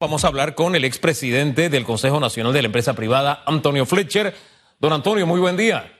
Vamos 0.00 0.24
a 0.24 0.28
hablar 0.28 0.54
con 0.54 0.74
el 0.74 0.86
expresidente 0.86 1.68
del 1.68 1.84
Consejo 1.84 2.20
Nacional 2.20 2.54
de 2.54 2.62
la 2.62 2.66
Empresa 2.66 2.94
Privada, 2.94 3.42
Antonio 3.44 3.84
Fletcher. 3.84 4.32
Don 4.78 4.94
Antonio, 4.94 5.26
muy 5.26 5.40
buen 5.40 5.58
día. 5.58 5.92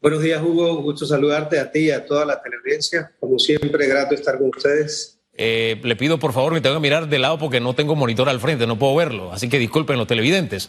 Buenos 0.00 0.20
días, 0.20 0.42
Hugo. 0.42 0.78
Un 0.78 0.82
gusto 0.82 1.06
saludarte 1.06 1.60
a 1.60 1.70
ti 1.70 1.78
y 1.78 1.90
a 1.92 2.04
toda 2.04 2.24
la 2.26 2.42
televidencia. 2.42 3.12
Como 3.20 3.38
siempre, 3.38 3.86
grato 3.86 4.16
estar 4.16 4.36
con 4.36 4.48
ustedes. 4.48 5.16
Eh, 5.34 5.80
le 5.84 5.94
pido 5.94 6.18
por 6.18 6.32
favor 6.32 6.52
me 6.52 6.60
tengo 6.60 6.74
que 6.74 6.80
mirar 6.80 7.08
de 7.08 7.20
lado 7.20 7.38
porque 7.38 7.60
no 7.60 7.72
tengo 7.74 7.94
monitor 7.94 8.28
al 8.28 8.40
frente, 8.40 8.66
no 8.66 8.80
puedo 8.80 8.96
verlo. 8.96 9.32
Así 9.32 9.48
que 9.48 9.60
disculpen 9.60 9.96
los 9.96 10.08
televidentes. 10.08 10.68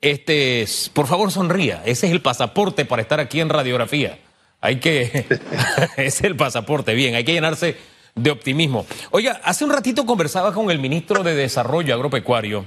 Este, 0.00 0.66
por 0.92 1.06
favor, 1.06 1.30
sonría. 1.30 1.80
Ese 1.86 2.08
es 2.08 2.12
el 2.12 2.22
pasaporte 2.22 2.84
para 2.86 3.02
estar 3.02 3.20
aquí 3.20 3.38
en 3.38 3.50
radiografía. 3.50 4.18
Hay 4.60 4.80
que. 4.80 5.26
es 5.96 6.24
el 6.24 6.34
pasaporte, 6.34 6.94
bien, 6.94 7.14
hay 7.14 7.22
que 7.22 7.34
llenarse 7.34 7.76
de 8.14 8.30
optimismo. 8.30 8.86
Oiga, 9.10 9.40
hace 9.44 9.64
un 9.64 9.72
ratito 9.72 10.04
conversaba 10.04 10.52
con 10.52 10.70
el 10.70 10.78
ministro 10.78 11.22
de 11.22 11.34
Desarrollo 11.34 11.94
Agropecuario 11.94 12.66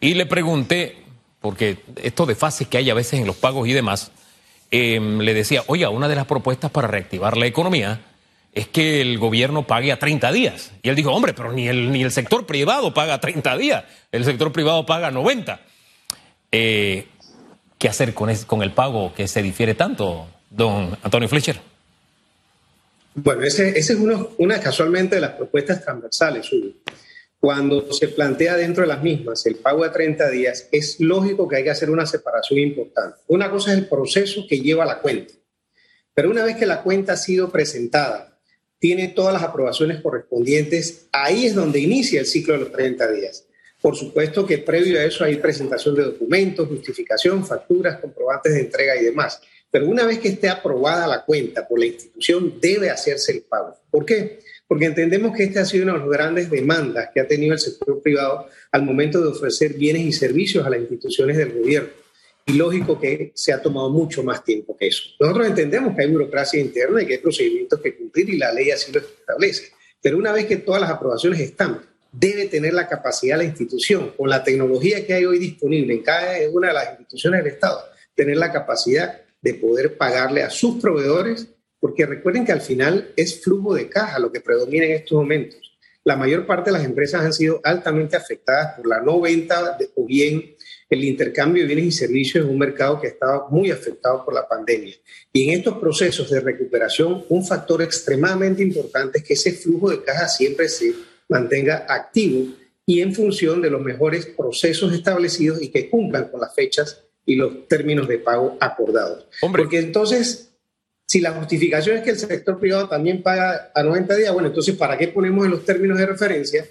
y 0.00 0.14
le 0.14 0.26
pregunté, 0.26 1.04
porque 1.40 1.78
esto 2.02 2.26
de 2.26 2.34
fases 2.34 2.68
que 2.68 2.78
hay 2.78 2.90
a 2.90 2.94
veces 2.94 3.20
en 3.20 3.26
los 3.26 3.36
pagos 3.36 3.68
y 3.68 3.72
demás, 3.72 4.10
em, 4.70 5.18
le 5.20 5.34
decía, 5.34 5.62
oiga, 5.66 5.90
una 5.90 6.08
de 6.08 6.16
las 6.16 6.26
propuestas 6.26 6.70
para 6.70 6.88
reactivar 6.88 7.36
la 7.36 7.46
economía 7.46 8.00
es 8.52 8.68
que 8.68 9.00
el 9.00 9.18
gobierno 9.18 9.66
pague 9.66 9.92
a 9.92 9.98
30 9.98 10.30
días. 10.32 10.72
Y 10.82 10.88
él 10.88 10.96
dijo, 10.96 11.12
hombre, 11.12 11.32
pero 11.34 11.52
ni 11.52 11.68
el, 11.68 11.90
ni 11.90 12.02
el 12.02 12.12
sector 12.12 12.46
privado 12.46 12.92
paga 12.92 13.20
30 13.20 13.56
días, 13.56 13.84
el 14.12 14.24
sector 14.24 14.52
privado 14.52 14.84
paga 14.84 15.10
90. 15.10 15.60
Eh, 16.50 17.06
¿Qué 17.78 17.88
hacer 17.88 18.14
con, 18.14 18.34
con 18.46 18.62
el 18.62 18.72
pago 18.72 19.12
que 19.14 19.26
se 19.26 19.42
difiere 19.42 19.74
tanto, 19.74 20.26
don 20.50 20.96
Antonio 21.02 21.28
Fletcher? 21.28 21.71
Bueno, 23.14 23.42
esa 23.42 23.68
ese 23.68 23.92
es 23.92 23.98
uno, 23.98 24.30
una 24.38 24.58
casualmente 24.60 25.16
de 25.16 25.20
las 25.20 25.32
propuestas 25.32 25.82
transversales, 25.82 26.48
Cuando 27.38 27.92
se 27.92 28.08
plantea 28.08 28.56
dentro 28.56 28.82
de 28.82 28.88
las 28.88 29.02
mismas 29.02 29.44
el 29.46 29.56
pago 29.56 29.84
a 29.84 29.92
30 29.92 30.30
días, 30.30 30.68
es 30.72 31.00
lógico 31.00 31.48
que 31.48 31.56
hay 31.56 31.64
que 31.64 31.70
hacer 31.70 31.90
una 31.90 32.06
separación 32.06 32.60
importante. 32.60 33.18
Una 33.26 33.50
cosa 33.50 33.72
es 33.72 33.78
el 33.78 33.88
proceso 33.88 34.46
que 34.48 34.60
lleva 34.60 34.86
la 34.86 35.00
cuenta, 35.00 35.34
pero 36.14 36.30
una 36.30 36.44
vez 36.44 36.56
que 36.56 36.66
la 36.66 36.82
cuenta 36.82 37.14
ha 37.14 37.16
sido 37.16 37.50
presentada, 37.50 38.38
tiene 38.78 39.08
todas 39.08 39.34
las 39.34 39.42
aprobaciones 39.42 40.00
correspondientes, 40.00 41.06
ahí 41.12 41.46
es 41.46 41.54
donde 41.54 41.80
inicia 41.80 42.20
el 42.20 42.26
ciclo 42.26 42.54
de 42.54 42.60
los 42.60 42.72
30 42.72 43.12
días. 43.12 43.46
Por 43.80 43.96
supuesto 43.96 44.46
que 44.46 44.58
previo 44.58 44.98
a 44.98 45.04
eso 45.04 45.24
hay 45.24 45.36
presentación 45.36 45.96
de 45.96 46.04
documentos, 46.04 46.68
justificación, 46.68 47.44
facturas, 47.44 48.00
comprobantes 48.00 48.54
de 48.54 48.60
entrega 48.60 48.96
y 48.96 49.04
demás. 49.04 49.40
Pero 49.72 49.88
una 49.88 50.04
vez 50.04 50.18
que 50.18 50.28
esté 50.28 50.50
aprobada 50.50 51.06
la 51.06 51.24
cuenta 51.24 51.66
por 51.66 51.78
la 51.78 51.86
institución, 51.86 52.60
debe 52.60 52.90
hacerse 52.90 53.32
el 53.32 53.40
pago. 53.40 53.74
¿Por 53.90 54.04
qué? 54.04 54.40
Porque 54.68 54.84
entendemos 54.84 55.34
que 55.34 55.44
esta 55.44 55.62
ha 55.62 55.64
sido 55.64 55.84
una 55.84 55.94
de 55.94 55.98
las 56.00 56.08
grandes 56.08 56.50
demandas 56.50 57.08
que 57.12 57.20
ha 57.20 57.26
tenido 57.26 57.54
el 57.54 57.58
sector 57.58 58.02
privado 58.02 58.48
al 58.70 58.82
momento 58.82 59.22
de 59.22 59.28
ofrecer 59.28 59.72
bienes 59.72 60.02
y 60.02 60.12
servicios 60.12 60.66
a 60.66 60.70
las 60.70 60.80
instituciones 60.80 61.38
del 61.38 61.52
gobierno. 61.52 61.88
Y 62.44 62.52
lógico 62.52 63.00
que 63.00 63.32
se 63.34 63.50
ha 63.52 63.62
tomado 63.62 63.88
mucho 63.88 64.22
más 64.22 64.44
tiempo 64.44 64.76
que 64.76 64.88
eso. 64.88 65.04
Nosotros 65.18 65.46
entendemos 65.46 65.96
que 65.96 66.02
hay 66.02 66.10
burocracia 66.10 66.60
interna 66.60 67.02
y 67.02 67.06
que 67.06 67.14
hay 67.14 67.20
procedimientos 67.20 67.80
que 67.80 67.96
cumplir 67.96 68.28
y 68.28 68.36
la 68.36 68.52
ley 68.52 68.70
así 68.70 68.92
lo 68.92 69.00
establece. 69.00 69.72
Pero 70.02 70.18
una 70.18 70.32
vez 70.32 70.44
que 70.44 70.56
todas 70.58 70.82
las 70.82 70.90
aprobaciones 70.90 71.40
están, 71.40 71.80
debe 72.12 72.44
tener 72.46 72.74
la 72.74 72.88
capacidad 72.88 73.38
la 73.38 73.44
institución, 73.44 74.12
con 74.18 74.28
la 74.28 74.44
tecnología 74.44 75.06
que 75.06 75.14
hay 75.14 75.24
hoy 75.24 75.38
disponible 75.38 75.94
en 75.94 76.02
cada 76.02 76.36
una 76.50 76.68
de 76.68 76.74
las 76.74 76.90
instituciones 76.90 77.42
del 77.42 77.54
Estado, 77.54 77.80
tener 78.14 78.36
la 78.36 78.52
capacidad 78.52 79.22
de 79.42 79.54
poder 79.54 79.98
pagarle 79.98 80.42
a 80.42 80.50
sus 80.50 80.80
proveedores, 80.80 81.48
porque 81.80 82.06
recuerden 82.06 82.46
que 82.46 82.52
al 82.52 82.60
final 82.60 83.12
es 83.16 83.42
flujo 83.42 83.74
de 83.74 83.88
caja 83.88 84.18
lo 84.18 84.32
que 84.32 84.40
predomina 84.40 84.86
en 84.86 84.92
estos 84.92 85.18
momentos. 85.18 85.72
La 86.04 86.16
mayor 86.16 86.46
parte 86.46 86.70
de 86.70 86.78
las 86.78 86.86
empresas 86.86 87.22
han 87.22 87.32
sido 87.32 87.60
altamente 87.62 88.16
afectadas 88.16 88.76
por 88.76 88.86
la 88.86 89.00
no 89.00 89.20
venta 89.20 89.76
o 89.94 90.06
bien 90.06 90.56
el 90.90 91.04
intercambio 91.04 91.62
de 91.62 91.68
bienes 91.68 91.86
y 91.86 91.92
servicios 91.92 92.44
en 92.44 92.50
un 92.50 92.58
mercado 92.58 93.00
que 93.00 93.06
estaba 93.08 93.48
muy 93.48 93.70
afectado 93.70 94.24
por 94.24 94.34
la 94.34 94.46
pandemia. 94.46 94.94
Y 95.32 95.48
en 95.48 95.58
estos 95.58 95.78
procesos 95.78 96.28
de 96.30 96.40
recuperación, 96.40 97.24
un 97.28 97.44
factor 97.44 97.82
extremadamente 97.82 98.62
importante 98.62 99.18
es 99.18 99.24
que 99.24 99.34
ese 99.34 99.52
flujo 99.52 99.90
de 99.90 100.02
caja 100.02 100.28
siempre 100.28 100.68
se 100.68 100.92
mantenga 101.28 101.86
activo 101.88 102.52
y 102.84 103.00
en 103.00 103.14
función 103.14 103.62
de 103.62 103.70
los 103.70 103.80
mejores 103.80 104.26
procesos 104.26 104.92
establecidos 104.92 105.62
y 105.62 105.68
que 105.68 105.88
cumplan 105.88 106.28
con 106.28 106.40
las 106.40 106.54
fechas 106.54 107.04
y 107.24 107.36
los 107.36 107.68
términos 107.68 108.08
de 108.08 108.18
pago 108.18 108.56
acordados. 108.60 109.26
Porque 109.40 109.78
entonces, 109.78 110.52
si 111.06 111.20
la 111.20 111.32
justificación 111.32 111.98
es 111.98 112.02
que 112.02 112.10
el 112.10 112.18
sector 112.18 112.58
privado 112.58 112.88
también 112.88 113.22
paga 113.22 113.70
a 113.74 113.82
90 113.82 114.16
días, 114.16 114.32
bueno, 114.32 114.48
entonces, 114.48 114.76
¿para 114.76 114.98
qué 114.98 115.08
ponemos 115.08 115.44
en 115.44 115.52
los 115.52 115.64
términos 115.64 115.98
de 115.98 116.06
referencia 116.06 116.66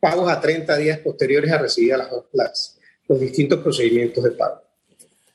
pagos 0.00 0.30
a 0.30 0.40
30 0.40 0.76
días 0.78 0.98
posteriores 0.98 1.52
a 1.52 1.58
recibir 1.58 1.94
las, 2.32 2.78
los 3.06 3.20
distintos 3.20 3.60
procedimientos 3.60 4.24
de 4.24 4.30
pago? 4.30 4.62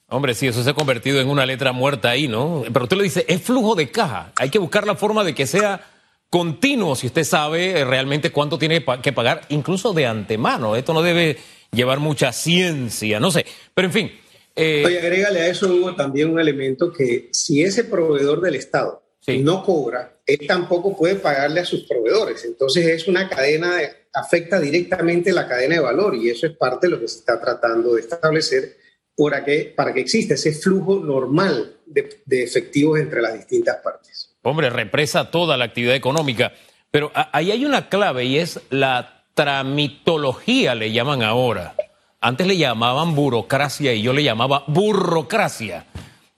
Hombre, 0.07 0.35
sí, 0.35 0.47
eso 0.47 0.63
se 0.63 0.69
ha 0.69 0.73
convertido 0.73 1.19
en 1.19 1.29
una 1.29 1.45
letra 1.45 1.71
muerta 1.71 2.11
ahí, 2.11 2.27
¿no? 2.27 2.63
Pero 2.71 2.83
usted 2.83 2.97
lo 2.97 3.03
dice, 3.03 3.25
es 3.27 3.41
flujo 3.41 3.73
de 3.75 3.89
caja. 3.89 4.31
Hay 4.35 4.49
que 4.49 4.59
buscar 4.59 4.85
la 4.85 4.95
forma 4.95 5.23
de 5.23 5.33
que 5.33 5.47
sea 5.47 5.81
continuo, 6.29 6.95
si 6.95 7.07
usted 7.07 7.23
sabe 7.23 7.83
realmente 7.85 8.31
cuánto 8.31 8.59
tiene 8.59 8.83
que 9.01 9.13
pagar, 9.13 9.41
incluso 9.49 9.93
de 9.93 10.05
antemano. 10.05 10.75
Esto 10.75 10.93
no 10.93 11.01
debe 11.01 11.37
llevar 11.71 11.99
mucha 11.99 12.31
ciencia, 12.33 13.19
no 13.19 13.31
sé. 13.31 13.45
Pero 13.73 13.87
en 13.87 13.93
fin, 13.93 14.11
eh, 14.55 14.83
Oye, 14.85 14.99
agrégale 14.99 15.41
a 15.41 15.47
eso, 15.47 15.67
Hugo, 15.67 15.95
también 15.95 16.29
un 16.29 16.39
elemento 16.39 16.91
que 16.91 17.29
si 17.31 17.63
ese 17.63 17.83
proveedor 17.83 18.41
del 18.41 18.55
Estado 18.55 19.03
no 19.27 19.63
cobra, 19.63 20.19
él 20.25 20.39
tampoco 20.47 20.95
puede 20.95 21.15
pagarle 21.15 21.61
a 21.61 21.65
sus 21.65 21.83
proveedores. 21.83 22.45
Entonces 22.45 22.85
es 22.87 23.07
una 23.07 23.27
cadena, 23.27 23.79
afecta 24.13 24.59
directamente 24.59 25.31
la 25.31 25.47
cadena 25.47 25.75
de 25.75 25.81
valor 25.81 26.15
y 26.15 26.29
eso 26.29 26.45
es 26.47 26.53
parte 26.53 26.87
de 26.87 26.91
lo 26.91 26.99
que 26.99 27.07
se 27.07 27.19
está 27.19 27.39
tratando 27.41 27.95
de 27.95 28.01
establecer 28.01 28.77
para 29.17 29.43
que, 29.43 29.73
para 29.75 29.93
que 29.93 30.01
exista 30.01 30.35
ese 30.35 30.51
flujo 30.51 30.99
normal 30.99 31.77
de, 31.85 32.21
de 32.25 32.43
efectivos 32.43 32.99
entre 32.99 33.21
las 33.21 33.33
distintas 33.33 33.77
partes. 33.77 34.35
Hombre, 34.41 34.69
represa 34.69 35.31
toda 35.31 35.57
la 35.57 35.65
actividad 35.65 35.95
económica, 35.95 36.53
pero 36.91 37.11
ahí 37.13 37.51
hay 37.51 37.65
una 37.65 37.89
clave 37.89 38.25
y 38.25 38.37
es 38.37 38.59
la 38.69 39.25
tramitología, 39.33 40.75
le 40.75 40.91
llaman 40.91 41.23
ahora. 41.23 41.75
Antes 42.21 42.47
le 42.47 42.57
llamaban 42.57 43.15
burocracia 43.15 43.93
y 43.93 44.01
yo 44.01 44.13
le 44.13 44.23
llamaba 44.23 44.63
burocracia. 44.67 45.85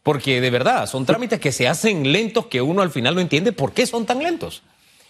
Porque 0.03 0.41
de 0.41 0.49
verdad, 0.49 0.87
son 0.87 1.05
trámites 1.05 1.39
que 1.39 1.51
se 1.51 1.67
hacen 1.67 2.11
lentos 2.11 2.47
que 2.47 2.61
uno 2.61 2.81
al 2.81 2.91
final 2.91 3.15
no 3.15 3.21
entiende 3.21 3.51
por 3.51 3.73
qué 3.73 3.85
son 3.85 4.05
tan 4.05 4.19
lentos. 4.19 4.63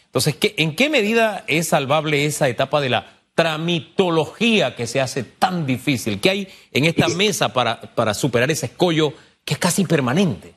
Entonces, 0.06 0.36
¿en 0.42 0.76
qué 0.76 0.90
medida 0.90 1.44
es 1.48 1.68
salvable 1.68 2.26
esa 2.26 2.50
etapa 2.50 2.82
de 2.82 2.90
la 2.90 3.18
tramitología 3.36 4.76
que 4.76 4.88
se 4.88 5.00
hace 5.00 5.24
tan 5.24 5.68
difícil? 5.68 6.20
¿Qué 6.20 6.30
hay 6.30 6.48
en 6.72 6.86
esta 6.86 7.08
mesa 7.10 7.54
para, 7.54 7.80
para 7.94 8.14
superar 8.14 8.50
ese 8.50 8.68
escollo 8.68 9.14
que 9.46 9.54
es 9.54 9.60
casi 9.60 9.84
permanente? 9.84 10.54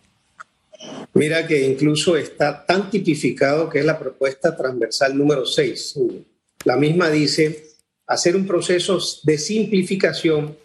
Mira 1.12 1.46
que 1.46 1.66
incluso 1.66 2.16
está 2.16 2.64
tan 2.64 2.90
tipificado 2.90 3.68
que 3.68 3.80
es 3.80 3.84
la 3.84 3.98
propuesta 3.98 4.56
transversal 4.56 5.18
número 5.18 5.44
6. 5.44 5.98
La 6.64 6.76
misma 6.76 7.10
dice 7.10 7.69
hacer 8.10 8.34
un 8.34 8.44
proceso 8.44 8.98
de 9.22 9.38
simplificación, 9.38 10.58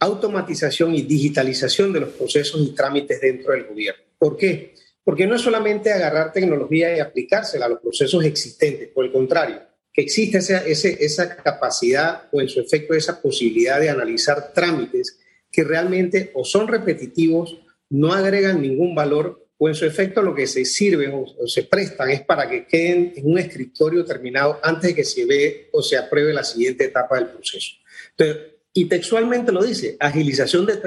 automatización 0.00 0.96
y 0.96 1.02
digitalización 1.02 1.92
de 1.92 2.00
los 2.00 2.08
procesos 2.10 2.60
y 2.60 2.74
trámites 2.74 3.20
dentro 3.20 3.52
del 3.52 3.66
gobierno. 3.66 4.02
¿Por 4.18 4.36
qué? 4.36 4.74
Porque 5.04 5.28
no 5.28 5.36
es 5.36 5.42
solamente 5.42 5.92
agarrar 5.92 6.32
tecnología 6.32 6.96
y 6.96 6.98
aplicársela 6.98 7.66
a 7.66 7.68
los 7.68 7.80
procesos 7.80 8.24
existentes, 8.24 8.88
por 8.88 9.04
el 9.04 9.12
contrario, 9.12 9.60
que 9.92 10.02
existe 10.02 10.38
esa, 10.38 10.58
esa 10.66 11.36
capacidad 11.36 12.24
o 12.32 12.40
en 12.40 12.48
su 12.48 12.60
efecto 12.60 12.94
esa 12.94 13.22
posibilidad 13.22 13.78
de 13.78 13.90
analizar 13.90 14.52
trámites 14.52 15.20
que 15.52 15.62
realmente 15.62 16.32
o 16.34 16.44
son 16.44 16.66
repetitivos, 16.66 17.60
no 17.90 18.12
agregan 18.12 18.60
ningún 18.60 18.96
valor 18.96 19.46
o 19.62 19.68
en 19.68 19.74
su 19.74 19.84
efecto 19.84 20.22
lo 20.22 20.34
que 20.34 20.46
se 20.46 20.64
sirven 20.64 21.12
o, 21.12 21.46
se 21.46 21.64
prestan 21.64 22.10
es 22.10 22.22
para 22.22 22.48
que 22.48 22.66
queden 22.66 23.12
en 23.14 23.30
un 23.30 23.38
escritorio 23.38 24.06
terminado 24.06 24.58
antes 24.62 24.88
de 24.88 24.94
que 24.94 25.04
se 25.04 25.26
ve 25.26 25.68
o 25.72 25.82
se 25.82 25.98
apruebe 25.98 26.32
la 26.32 26.44
siguiente 26.44 26.84
etapa 26.84 27.16
del 27.16 27.26
proceso. 27.26 27.76
y 28.72 28.86
textualmente 28.86 29.52
lo 29.52 29.62
dice, 29.62 29.98
agilización 30.00 30.64
de 30.64 30.80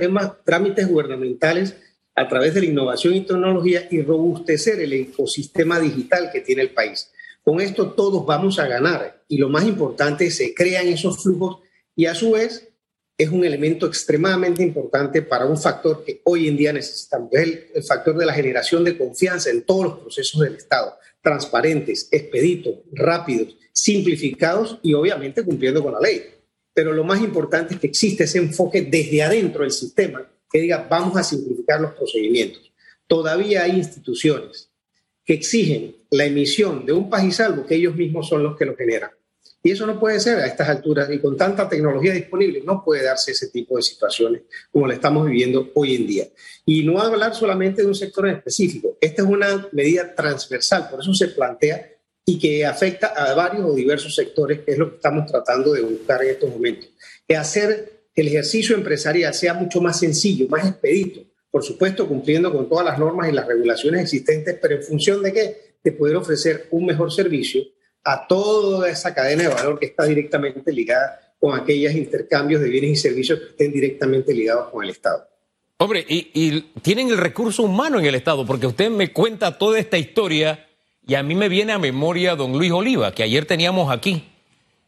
trámites 0.43 0.87
gubernamentales 0.87 1.75
a 2.15 2.27
través 2.27 2.55
de 2.55 2.61
la 2.61 2.67
innovación 2.67 3.13
y 3.13 3.21
tecnología 3.21 3.87
y 3.91 4.01
robustecer 4.01 4.79
el 4.79 4.93
ecosistema 4.93 5.79
digital 5.79 6.31
que 6.31 6.41
tiene 6.41 6.63
el 6.63 6.71
país. 6.71 7.11
Con 7.43 7.61
esto 7.61 7.91
todos 7.91 8.25
vamos 8.25 8.57
a 8.57 8.67
ganar 8.67 9.23
y 9.27 9.37
lo 9.37 9.49
más 9.49 9.65
importante, 9.65 10.31
se 10.31 10.55
crean 10.55 10.87
esos 10.87 11.21
flujos 11.21 11.59
y 11.95 12.07
a 12.07 12.15
su 12.15 12.31
vez 12.31 12.72
es 13.17 13.29
un 13.29 13.45
elemento 13.45 13.85
extremadamente 13.85 14.63
importante 14.63 15.21
para 15.21 15.45
un 15.45 15.57
factor 15.57 16.03
que 16.03 16.21
hoy 16.23 16.47
en 16.47 16.57
día 16.57 16.73
necesitamos, 16.73 17.29
es 17.33 17.41
el, 17.73 17.83
factor 17.83 18.17
de 18.17 18.25
la 18.25 18.33
generación 18.33 18.83
de 18.83 18.97
confianza 18.97 19.49
en 19.49 19.63
todos 19.63 19.83
los 19.85 19.99
procesos 19.99 20.41
del 20.41 20.55
Estado, 20.55 20.97
transparentes, 21.21 22.07
expeditos, 22.11 22.79
rápidos, 22.91 23.55
simplificados 23.71 24.79
y 24.81 24.93
obviamente 24.93 25.43
cumpliendo 25.43 25.83
con 25.83 25.93
la 25.93 25.99
ley. 25.99 26.23
Pero 26.73 26.91
lo 26.91 27.03
más 27.03 27.21
importante 27.21 27.75
es 27.75 27.79
que 27.79 27.87
existe 27.87 28.23
ese 28.23 28.39
enfoque 28.39 28.81
desde 28.81 29.21
adentro 29.21 29.61
del 29.61 29.71
sistema 29.71 30.27
que 30.51 30.59
diga 30.59 30.87
vamos 30.89 31.17
a 31.17 31.23
simplificar 31.23 31.81
los 31.81 31.93
procedimientos. 31.93 32.71
Todavía 33.07 33.63
hay 33.63 33.77
instituciones 33.77 34.71
que 35.23 35.33
exigen 35.33 35.95
la 36.09 36.25
emisión 36.25 36.85
de 36.85 36.93
un 36.93 37.09
país 37.09 37.35
salvo 37.35 37.65
que 37.65 37.75
ellos 37.75 37.95
mismos 37.95 38.27
son 38.27 38.43
los 38.43 38.57
que 38.57 38.65
lo 38.65 38.75
generan. 38.75 39.11
Y 39.65 39.71
eso 39.71 39.87
no 39.87 39.97
puede 39.97 40.19
ser 40.19 40.39
a 40.39 40.45
estas 40.45 40.67
alturas 40.67 41.09
y 41.09 41.19
con 41.19 41.37
tanta 41.37 41.69
tecnología 41.69 42.11
disponible. 42.11 42.61
No 42.65 42.83
puede 42.83 43.03
darse 43.03 43.31
ese 43.31 43.47
tipo 43.47 43.77
de 43.77 43.81
situaciones 43.81 44.41
como 44.69 44.85
la 44.85 44.95
estamos 44.95 45.25
viviendo 45.25 45.71
hoy 45.75 45.95
en 45.95 46.05
día. 46.05 46.27
Y 46.65 46.83
no 46.83 46.99
hablar 46.99 47.33
solamente 47.33 47.81
de 47.81 47.87
un 47.87 47.95
sector 47.95 48.27
en 48.27 48.35
específico. 48.35 48.97
Esta 48.99 49.21
es 49.21 49.27
una 49.27 49.69
medida 49.71 50.13
transversal, 50.13 50.89
por 50.89 50.99
eso 50.99 51.13
se 51.13 51.29
plantea 51.29 51.89
y 52.25 52.37
que 52.37 52.65
afecta 52.65 53.07
a 53.07 53.33
varios 53.33 53.65
o 53.65 53.73
diversos 53.73 54.13
sectores, 54.13 54.59
que 54.61 54.73
es 54.73 54.77
lo 54.77 54.89
que 54.89 54.95
estamos 54.95 55.31
tratando 55.31 55.71
de 55.71 55.81
buscar 55.81 56.21
en 56.23 56.31
estos 56.31 56.49
momentos. 56.49 56.89
Es 57.25 57.37
hacer 57.37 58.07
que 58.13 58.21
el 58.21 58.27
ejercicio 58.27 58.75
empresarial 58.75 59.33
sea 59.33 59.53
mucho 59.53 59.79
más 59.79 59.99
sencillo, 59.99 60.47
más 60.49 60.67
expedito, 60.67 61.21
por 61.49 61.63
supuesto 61.63 62.07
cumpliendo 62.07 62.51
con 62.51 62.67
todas 62.67 62.85
las 62.85 62.99
normas 62.99 63.29
y 63.29 63.31
las 63.31 63.47
regulaciones 63.47 64.01
existentes, 64.01 64.57
pero 64.61 64.75
en 64.75 64.83
función 64.83 65.23
de 65.23 65.31
qué? 65.33 65.57
De 65.81 65.91
poder 65.93 66.17
ofrecer 66.17 66.67
un 66.71 66.85
mejor 66.85 67.13
servicio 67.13 67.63
a 68.03 68.27
toda 68.27 68.89
esa 68.89 69.13
cadena 69.13 69.43
de 69.43 69.49
valor 69.49 69.79
que 69.79 69.85
está 69.85 70.05
directamente 70.05 70.71
ligada 70.71 71.19
con 71.39 71.59
aquellos 71.59 71.93
intercambios 71.93 72.61
de 72.61 72.69
bienes 72.69 72.91
y 72.91 72.95
servicios 72.95 73.39
que 73.39 73.45
estén 73.47 73.71
directamente 73.71 74.33
ligados 74.33 74.69
con 74.69 74.83
el 74.83 74.89
Estado. 74.91 75.27
Hombre, 75.77 76.05
y, 76.07 76.61
tienen 76.81 77.09
el 77.09 77.17
recurso 77.17 77.63
humano 77.63 77.99
en 77.99 78.05
el 78.05 78.15
Estado, 78.15 78.45
porque 78.45 78.67
usted 78.67 78.89
me 78.89 79.11
cuenta 79.11 79.57
toda 79.57 79.79
esta 79.79 79.97
historia 79.97 80.67
y 81.05 81.15
a 81.15 81.23
mí 81.23 81.35
me 81.35 81.49
viene 81.49 81.73
a 81.73 81.79
memoria 81.79 82.35
don 82.35 82.53
Luis 82.53 82.71
Oliva, 82.71 83.11
que 83.11 83.23
ayer 83.23 83.45
teníamos 83.45 83.91
aquí. 83.91 84.23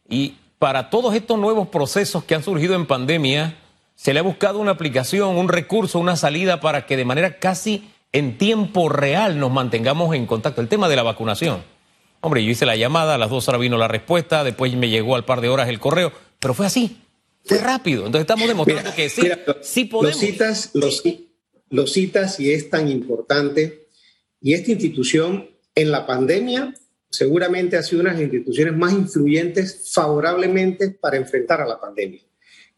Y 0.08 0.36
para 0.58 0.88
todos 0.88 1.14
estos 1.14 1.38
nuevos 1.38 1.68
procesos 1.68 2.24
que 2.24 2.34
han 2.34 2.42
surgido 2.42 2.74
en 2.74 2.86
pandemia, 2.86 3.58
se 3.94 4.14
le 4.14 4.20
ha 4.20 4.22
buscado 4.22 4.58
una 4.58 4.70
aplicación, 4.70 5.36
un 5.36 5.48
recurso, 5.48 5.98
una 5.98 6.16
salida 6.16 6.60
para 6.60 6.86
que 6.86 6.96
de 6.96 7.04
manera 7.04 7.38
casi 7.38 7.90
en 8.12 8.38
tiempo 8.38 8.88
real 8.88 9.38
nos 9.38 9.50
mantengamos 9.50 10.14
en 10.14 10.26
contacto. 10.26 10.62
El 10.62 10.68
tema 10.68 10.88
de 10.88 10.96
la 10.96 11.02
vacunación. 11.02 11.75
Hombre, 12.20 12.44
yo 12.44 12.50
hice 12.50 12.66
la 12.66 12.76
llamada, 12.76 13.14
a 13.14 13.18
las 13.18 13.30
dos 13.30 13.48
horas 13.48 13.60
vino 13.60 13.78
la 13.78 13.88
respuesta, 13.88 14.44
después 14.44 14.74
me 14.74 14.88
llegó 14.88 15.16
al 15.16 15.24
par 15.24 15.40
de 15.40 15.48
horas 15.48 15.68
el 15.68 15.78
correo, 15.78 16.12
pero 16.40 16.54
fue 16.54 16.66
así, 16.66 17.00
fue 17.46 17.58
rápido. 17.58 18.06
Entonces 18.06 18.22
estamos 18.22 18.48
demostrando 18.48 18.92
que 18.94 19.08
sí, 19.08 19.22
sí 19.62 19.84
podemos. 19.84 20.20
Los 20.20 20.30
citas, 20.30 20.70
los, 21.70 21.92
citas 21.92 22.40
y 22.40 22.52
es 22.52 22.68
tan 22.68 22.88
importante. 22.88 23.88
Y 24.40 24.54
esta 24.54 24.72
institución 24.72 25.48
en 25.74 25.90
la 25.92 26.06
pandemia 26.06 26.74
seguramente 27.08 27.76
ha 27.76 27.82
sido 27.82 28.02
una 28.02 28.10
de 28.10 28.16
las 28.16 28.24
instituciones 28.24 28.76
más 28.76 28.92
influyentes 28.92 29.90
favorablemente 29.92 30.90
para 30.90 31.16
enfrentar 31.16 31.60
a 31.60 31.66
la 31.66 31.80
pandemia. 31.80 32.20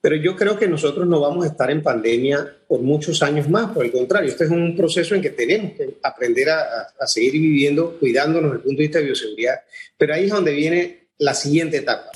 Pero 0.00 0.14
yo 0.16 0.36
creo 0.36 0.56
que 0.56 0.68
nosotros 0.68 1.06
no 1.08 1.20
vamos 1.20 1.44
a 1.44 1.48
estar 1.48 1.70
en 1.70 1.82
pandemia 1.82 2.56
por 2.68 2.80
muchos 2.80 3.20
años 3.22 3.48
más, 3.48 3.72
por 3.72 3.84
el 3.84 3.90
contrario, 3.90 4.30
este 4.30 4.44
es 4.44 4.50
un 4.50 4.76
proceso 4.76 5.14
en 5.14 5.22
que 5.22 5.30
tenemos 5.30 5.72
que 5.72 5.96
aprender 6.02 6.50
a, 6.50 7.06
seguir 7.06 7.32
viviendo, 7.32 7.98
cuidándonos 7.98 8.52
desde 8.52 8.56
el 8.58 8.62
punto 8.62 8.78
de 8.78 8.84
vista 8.84 8.98
de 8.98 9.04
bioseguridad, 9.06 9.54
pero 9.96 10.14
ahí 10.14 10.24
es 10.24 10.30
donde 10.30 10.52
viene 10.52 11.08
la 11.18 11.34
siguiente 11.34 11.78
etapa. 11.78 12.12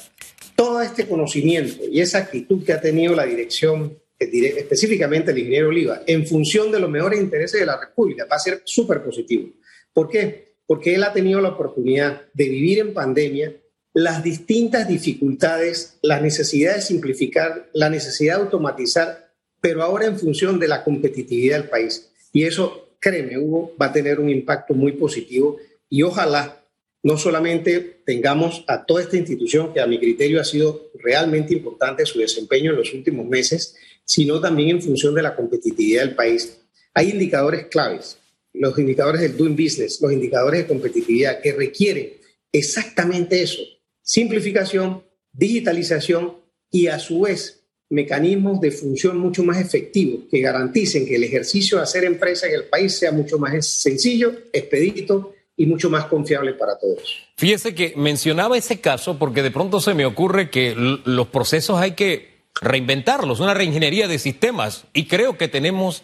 Todo 0.55 0.81
este 0.81 1.09
conocimiento 1.09 1.83
y 1.91 2.01
esa 2.01 2.19
actitud 2.19 2.65
que 2.65 2.73
ha 2.73 2.81
tenido 2.81 3.17
la 3.17 3.25
dirección, 3.25 3.99
específicamente 4.17 5.33
el 5.33 5.39
ingeniero 5.39 5.69
Oliva, 5.69 6.03
en 6.07 6.25
función 6.25 6.71
de 6.71 6.79
los 6.79 6.89
mejores 6.89 7.21
intereses 7.21 7.59
de 7.59 7.67
la 7.67 7.81
República, 7.81 8.27
va 8.31 8.37
a 8.37 8.39
ser 8.39 8.63
súper 8.65 9.03
positivo. 9.03 9.49
¿Por 9.93 10.09
qué? 10.09 10.55
Porque 10.67 10.95
él 10.95 11.03
ha 11.03 11.13
tenido 11.13 11.41
la 11.41 11.49
oportunidad 11.49 12.23
de 12.33 12.49
vivir 12.49 12.79
en 12.79 12.95
pandemia 12.95 13.53
las 13.95 14.23
distintas 14.23 14.89
dificultades, 14.89 15.99
la 16.03 16.21
necesidad 16.21 16.77
de 16.77 16.83
simplificar, 16.83 17.69
la 17.73 17.91
necesidad 17.91 18.37
de 18.37 18.43
automatizar, 18.43 19.33
pero 19.61 19.83
ahora 19.83 20.07
en 20.07 20.19
función 20.19 20.59
de 20.59 20.69
la 20.69 20.83
competitividad 20.83 21.59
del 21.59 21.69
país. 21.69 22.11
Y 22.33 22.45
eso, 22.45 22.97
créeme, 22.99 23.39
Hugo, 23.39 23.75
va 23.81 23.87
a 23.87 23.93
tener 23.93 24.19
un 24.19 24.31
impacto 24.31 24.75
muy 24.75 24.93
positivo 24.93 25.59
y 25.89 26.03
ojalá 26.03 26.63
no 27.03 27.19
solamente 27.19 28.03
tengamos 28.07 28.65
a 28.69 28.87
toda 28.87 29.03
esta 29.03 29.17
institución, 29.17 29.73
que 29.73 29.81
a 29.81 29.87
mi 29.87 29.99
criterio 29.99 30.41
ha 30.41 30.45
sido 30.45 30.91
realmente 30.95 31.53
importante 31.53 32.07
su 32.07 32.21
desempeño 32.21 32.71
en 32.71 32.77
los 32.77 32.95
últimos 32.95 33.27
meses, 33.27 33.75
sino 34.05 34.41
también 34.41 34.71
en 34.71 34.83
función 34.83 35.15
de 35.15 35.23
la 35.23 35.35
competitividad 35.35 36.05
del 36.05 36.15
país. 36.15 36.61
Hay 36.95 37.11
indicadores 37.11 37.67
claves, 37.67 38.19
los 38.53 38.79
indicadores 38.79 39.21
del 39.21 39.37
doing 39.37 39.57
business, 39.57 40.01
los 40.01 40.13
indicadores 40.13 40.61
de 40.61 40.67
competitividad 40.67 41.41
que 41.41 41.53
requieren 41.53 42.13
exactamente 42.53 43.43
eso, 43.43 43.63
simplificación, 44.03 45.05
digitalización 45.33 46.37
y 46.71 46.89
a 46.89 46.99
su 46.99 47.23
vez 47.23 47.63
mecanismos 47.91 48.61
de 48.61 48.71
función 48.71 49.19
mucho 49.19 49.45
más 49.45 49.59
efectivos 49.59 50.25
que 50.31 50.41
garanticen 50.41 51.07
que 51.07 51.17
el 51.17 51.25
ejercicio 51.25 51.77
de 51.77 51.85
hacer 51.85 52.05
empresa 52.05 52.47
en 52.47 52.55
el 52.55 52.65
país 52.65 52.99
sea 52.99 53.13
mucho 53.13 53.39
más 53.39 53.67
sencillo, 53.67 54.33
expedito 54.53 55.35
y 55.57 55.67
mucho 55.67 55.91
más 55.91 56.07
confiable 56.07 56.55
para 56.55 56.79
todos. 56.79 57.29
Fíjese 57.37 57.75
que 57.75 57.93
mencionaba 57.97 58.57
ese 58.57 58.81
caso 58.81 59.19
porque 59.19 59.43
de 59.43 59.51
pronto 59.51 59.79
se 59.79 59.93
me 59.93 60.07
ocurre 60.07 60.49
que 60.49 60.75
los 60.75 61.29
procesos 61.29 61.79
hay 61.79 61.93
que 61.93 62.33
reinventarlos, 62.61 63.41
una 63.41 63.53
reingeniería 63.53 64.09
de 64.09 64.19
sistemas 64.19 64.85
y 64.95 65.07
creo 65.07 65.37
que 65.37 65.49
tenemos 65.49 66.03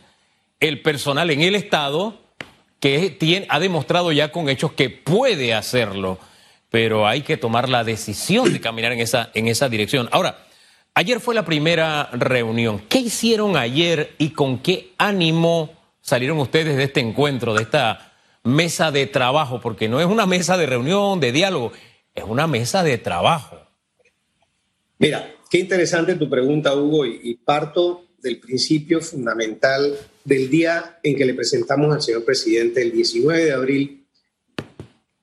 el 0.61 0.83
personal 0.83 1.31
en 1.31 1.41
el 1.41 1.55
Estado 1.55 2.21
que 2.81 3.11
tiene, 3.11 3.47
ha 3.49 3.61
demostrado 3.61 4.13
ya 4.13 4.31
con 4.31 4.51
hechos 4.51 4.73
que 4.73 4.91
puede 4.91 5.55
hacerlo 5.55 6.19
pero 6.71 7.07
hay 7.07 7.23
que 7.23 7.37
tomar 7.37 7.69
la 7.69 7.85
decisión 7.85 8.53
de 8.53 8.61
caminar 8.61 8.93
en 8.93 9.01
esa, 9.01 9.31
en 9.35 9.49
esa 9.49 9.69
dirección. 9.69 10.09
Ahora, 10.13 10.47
ayer 10.95 11.21
fue 11.21 11.35
la 11.35 11.45
primera 11.45 12.11
reunión. 12.13 12.83
¿Qué 12.89 12.99
hicieron 12.99 13.57
ayer 13.57 14.15
y 14.19 14.31
con 14.31 14.61
qué 14.61 14.93
ánimo 14.99 15.71
salieron 16.01 16.39
ustedes 16.39 16.77
de 16.77 16.85
este 16.85 17.01
encuentro, 17.01 17.55
de 17.55 17.63
esta 17.63 18.13
mesa 18.45 18.91
de 18.91 19.07
trabajo? 19.07 19.61
Porque 19.61 19.89
no 19.89 20.01
es 20.01 20.07
una 20.07 20.27
mesa 20.27 20.57
de 20.57 20.67
reunión, 20.67 21.21
de 21.21 21.33
diálogo, 21.33 21.73
es 22.15 22.25
una 22.25 22.47
mesa 22.47 22.83
de 22.83 22.99
trabajo. 22.99 23.57
Mira, 24.99 25.35
qué 25.51 25.59
interesante 25.59 26.17
tu 26.17 26.29
pregunta, 26.29 26.75
Hugo, 26.75 27.07
y 27.07 27.35
parto 27.37 28.05
del 28.21 28.41
principio 28.41 29.01
fundamental 29.01 29.97
del 30.25 30.51
día 30.51 30.99
en 31.03 31.17
que 31.17 31.25
le 31.25 31.35
presentamos 31.35 31.95
al 31.95 32.03
señor 32.03 32.25
presidente 32.25 32.83
el 32.83 32.93
19 32.93 33.45
de 33.45 33.53
abril 33.53 34.07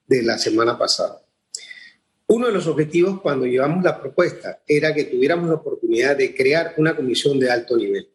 de 0.08 0.24
la 0.24 0.38
semana 0.38 0.78
pasada. 0.78 1.25
Uno 2.28 2.48
de 2.48 2.54
los 2.54 2.66
objetivos 2.66 3.22
cuando 3.22 3.46
llevamos 3.46 3.84
la 3.84 4.02
propuesta 4.02 4.64
era 4.68 4.94
que 4.94 5.04
tuviéramos 5.04 5.48
la 5.48 5.56
oportunidad 5.56 6.18
de 6.18 6.34
crear 6.34 6.74
una 6.78 6.96
comisión 6.96 7.40
de 7.40 7.52
alto 7.52 7.78
nivel. 7.78 8.10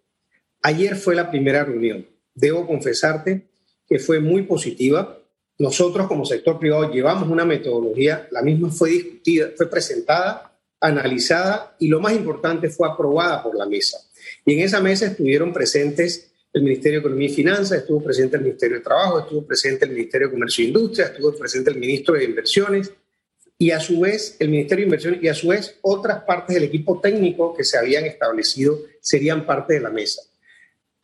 Ayer 0.63 0.97
fue 0.97 1.15
la 1.15 1.31
primera 1.31 1.65
reunión. 1.65 2.07
Debo 2.35 2.67
confesarte 2.67 3.49
que 3.87 3.99
fue 4.01 4.19
muy 4.19 4.43
positiva. 4.43 5.17
Nosotros 5.59 6.09
como 6.09 6.25
sector 6.25 6.59
privado 6.59 6.93
llevamos 6.93 7.29
una 7.29 7.45
metodología, 7.45 8.27
la 8.33 8.43
misma 8.43 8.71
fue 8.71 8.91
discutida, 8.91 9.51
fue 9.57 9.71
presentada, 9.71 10.59
analizada 10.81 11.77
y 11.79 11.89
lo 11.89 12.01
más 12.01 12.15
importante 12.15 12.69
fue 12.69 12.89
aprobada 12.89 13.43
por 13.43 13.57
la 13.57 13.67
mesa. 13.67 13.99
Y 14.45 14.55
en 14.55 14.61
esa 14.61 14.81
mesa 14.81 15.07
estuvieron 15.07 15.53
presentes 15.53 16.33
el 16.53 16.63
Ministerio 16.63 16.99
de 16.99 17.07
Economía 17.07 17.29
y 17.29 17.33
Finanzas, 17.33 17.79
estuvo 17.79 18.03
presente 18.03 18.37
el 18.37 18.43
Ministerio 18.43 18.79
de 18.79 18.83
Trabajo, 18.83 19.21
estuvo 19.21 19.47
presente 19.47 19.85
el 19.85 19.93
Ministerio 19.93 20.27
de 20.27 20.33
Comercio 20.33 20.65
e 20.65 20.69
Industria, 20.69 21.07
estuvo 21.07 21.33
presente 21.33 21.71
el 21.71 21.77
Ministro 21.77 22.15
de 22.15 22.25
Inversiones, 22.25 22.93
y 23.61 23.73
a 23.73 23.79
su 23.79 24.01
vez 24.01 24.37
el 24.39 24.49
Ministerio 24.49 24.85
de 24.85 24.87
Inversión 24.87 25.19
y 25.21 25.29
a 25.29 25.35
su 25.35 25.49
vez 25.49 25.77
otras 25.83 26.23
partes 26.23 26.55
del 26.55 26.65
equipo 26.65 26.99
técnico 26.99 27.55
que 27.55 27.63
se 27.63 27.77
habían 27.77 28.07
establecido 28.07 28.79
serían 29.03 29.45
parte 29.45 29.75
de 29.75 29.81
la 29.81 29.91
mesa. 29.91 30.23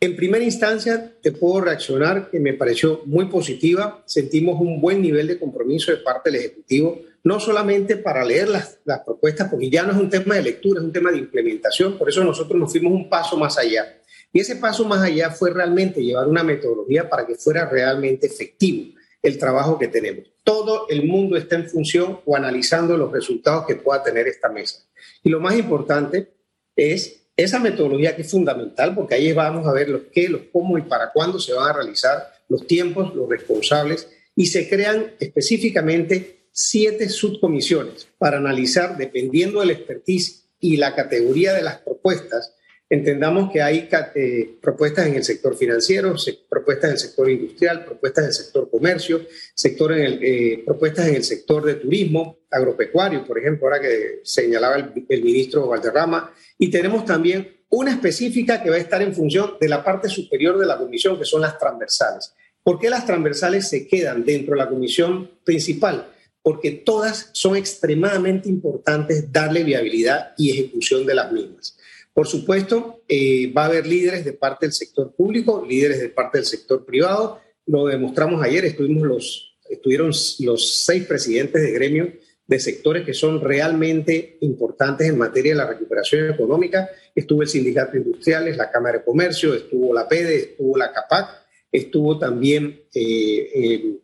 En 0.00 0.16
primera 0.16 0.42
instancia, 0.42 1.12
te 1.20 1.32
puedo 1.32 1.60
reaccionar 1.60 2.30
que 2.30 2.40
me 2.40 2.54
pareció 2.54 3.02
muy 3.04 3.26
positiva. 3.26 4.02
Sentimos 4.06 4.58
un 4.58 4.80
buen 4.80 5.02
nivel 5.02 5.26
de 5.26 5.38
compromiso 5.38 5.90
de 5.90 5.98
parte 5.98 6.30
del 6.30 6.40
Ejecutivo, 6.40 7.02
no 7.24 7.40
solamente 7.40 7.98
para 7.98 8.24
leer 8.24 8.48
las, 8.48 8.78
las 8.86 9.00
propuestas, 9.00 9.50
porque 9.50 9.68
ya 9.68 9.82
no 9.82 9.92
es 9.92 9.98
un 9.98 10.08
tema 10.08 10.36
de 10.36 10.42
lectura, 10.42 10.80
es 10.80 10.86
un 10.86 10.92
tema 10.92 11.12
de 11.12 11.18
implementación. 11.18 11.98
Por 11.98 12.08
eso 12.08 12.24
nosotros 12.24 12.58
nos 12.58 12.72
fuimos 12.72 12.90
un 12.90 13.10
paso 13.10 13.36
más 13.36 13.58
allá. 13.58 14.00
Y 14.32 14.40
ese 14.40 14.56
paso 14.56 14.86
más 14.86 15.02
allá 15.02 15.30
fue 15.30 15.50
realmente 15.50 16.02
llevar 16.02 16.26
una 16.26 16.42
metodología 16.42 17.06
para 17.06 17.26
que 17.26 17.34
fuera 17.34 17.68
realmente 17.68 18.26
efectivo 18.26 18.96
el 19.26 19.38
trabajo 19.38 19.76
que 19.76 19.88
tenemos. 19.88 20.24
Todo 20.44 20.86
el 20.88 21.04
mundo 21.04 21.36
está 21.36 21.56
en 21.56 21.68
función 21.68 22.20
o 22.24 22.36
analizando 22.36 22.96
los 22.96 23.10
resultados 23.10 23.66
que 23.66 23.74
pueda 23.74 24.02
tener 24.02 24.28
esta 24.28 24.48
mesa. 24.48 24.84
Y 25.24 25.30
lo 25.30 25.40
más 25.40 25.58
importante 25.58 26.28
es 26.76 27.22
esa 27.36 27.58
metodología 27.58 28.14
que 28.14 28.22
es 28.22 28.30
fundamental, 28.30 28.94
porque 28.94 29.16
ahí 29.16 29.32
vamos 29.32 29.66
a 29.66 29.72
ver 29.72 29.88
los 29.88 30.02
qué, 30.12 30.28
los 30.28 30.42
cómo 30.52 30.78
y 30.78 30.82
para 30.82 31.10
cuándo 31.12 31.40
se 31.40 31.52
van 31.52 31.70
a 31.70 31.72
realizar, 31.72 32.32
los 32.48 32.68
tiempos, 32.68 33.14
los 33.16 33.28
responsables, 33.28 34.08
y 34.36 34.46
se 34.46 34.68
crean 34.68 35.14
específicamente 35.18 36.46
siete 36.52 37.08
subcomisiones 37.08 38.06
para 38.16 38.38
analizar, 38.38 38.96
dependiendo 38.96 39.60
del 39.60 39.70
expertise 39.70 40.44
y 40.60 40.76
la 40.76 40.94
categoría 40.94 41.52
de 41.52 41.62
las 41.62 41.78
propuestas, 41.78 42.54
Entendamos 42.88 43.50
que 43.52 43.60
hay 43.60 43.88
eh, 44.14 44.58
propuestas 44.62 45.08
en 45.08 45.16
el 45.16 45.24
sector 45.24 45.56
financiero, 45.56 46.14
propuestas 46.48 46.84
en 46.84 46.92
el 46.92 46.98
sector 46.98 47.30
industrial, 47.30 47.84
propuestas 47.84 48.24
en 48.24 48.28
el 48.28 48.34
sector 48.34 48.70
comercio, 48.70 49.22
sector 49.54 49.92
en 49.92 50.02
el, 50.02 50.20
eh, 50.22 50.62
propuestas 50.64 51.08
en 51.08 51.16
el 51.16 51.24
sector 51.24 51.64
de 51.64 51.74
turismo, 51.74 52.38
agropecuario, 52.48 53.26
por 53.26 53.40
ejemplo, 53.40 53.66
ahora 53.66 53.80
que 53.80 54.20
señalaba 54.22 54.76
el, 54.76 55.04
el 55.08 55.24
ministro 55.24 55.66
Valderrama, 55.66 56.32
y 56.58 56.70
tenemos 56.70 57.04
también 57.04 57.56
una 57.70 57.90
específica 57.90 58.62
que 58.62 58.70
va 58.70 58.76
a 58.76 58.80
estar 58.80 59.02
en 59.02 59.12
función 59.12 59.54
de 59.60 59.68
la 59.68 59.82
parte 59.82 60.08
superior 60.08 60.56
de 60.56 60.66
la 60.66 60.78
comisión, 60.78 61.18
que 61.18 61.24
son 61.24 61.40
las 61.40 61.58
transversales. 61.58 62.34
¿Por 62.62 62.78
qué 62.78 62.88
las 62.88 63.04
transversales 63.04 63.68
se 63.68 63.88
quedan 63.88 64.24
dentro 64.24 64.52
de 64.54 64.58
la 64.58 64.68
comisión 64.68 65.30
principal? 65.44 66.12
porque 66.46 66.70
todas 66.70 67.30
son 67.32 67.56
extremadamente 67.56 68.48
importantes 68.48 69.32
darle 69.32 69.64
viabilidad 69.64 70.32
y 70.38 70.52
ejecución 70.52 71.04
de 71.04 71.12
las 71.12 71.32
mismas. 71.32 71.75
Por 72.16 72.26
supuesto, 72.26 73.02
eh, 73.08 73.52
va 73.52 73.64
a 73.64 73.66
haber 73.66 73.86
líderes 73.86 74.24
de 74.24 74.32
parte 74.32 74.64
del 74.64 74.72
sector 74.72 75.14
público, 75.14 75.62
líderes 75.68 76.00
de 76.00 76.08
parte 76.08 76.38
del 76.38 76.46
sector 76.46 76.82
privado. 76.86 77.42
Lo 77.66 77.84
demostramos 77.84 78.42
ayer, 78.42 78.64
estuvimos 78.64 79.06
los, 79.06 79.58
estuvieron 79.68 80.12
los 80.38 80.84
seis 80.86 81.04
presidentes 81.04 81.60
de 81.60 81.72
gremio 81.72 82.10
de 82.46 82.58
sectores 82.58 83.04
que 83.04 83.12
son 83.12 83.42
realmente 83.42 84.38
importantes 84.40 85.06
en 85.06 85.18
materia 85.18 85.52
de 85.52 85.58
la 85.58 85.66
recuperación 85.66 86.32
económica. 86.32 86.88
Estuvo 87.14 87.42
el 87.42 87.48
Sindicato 87.48 87.98
Industriales, 87.98 88.56
la 88.56 88.70
Cámara 88.70 89.00
de 89.00 89.04
Comercio, 89.04 89.52
estuvo 89.52 89.92
la 89.92 90.08
PEDE, 90.08 90.36
estuvo 90.36 90.74
la 90.78 90.94
CAPAC, 90.94 91.28
estuvo 91.70 92.18
también 92.18 92.80
eh, 92.94 93.98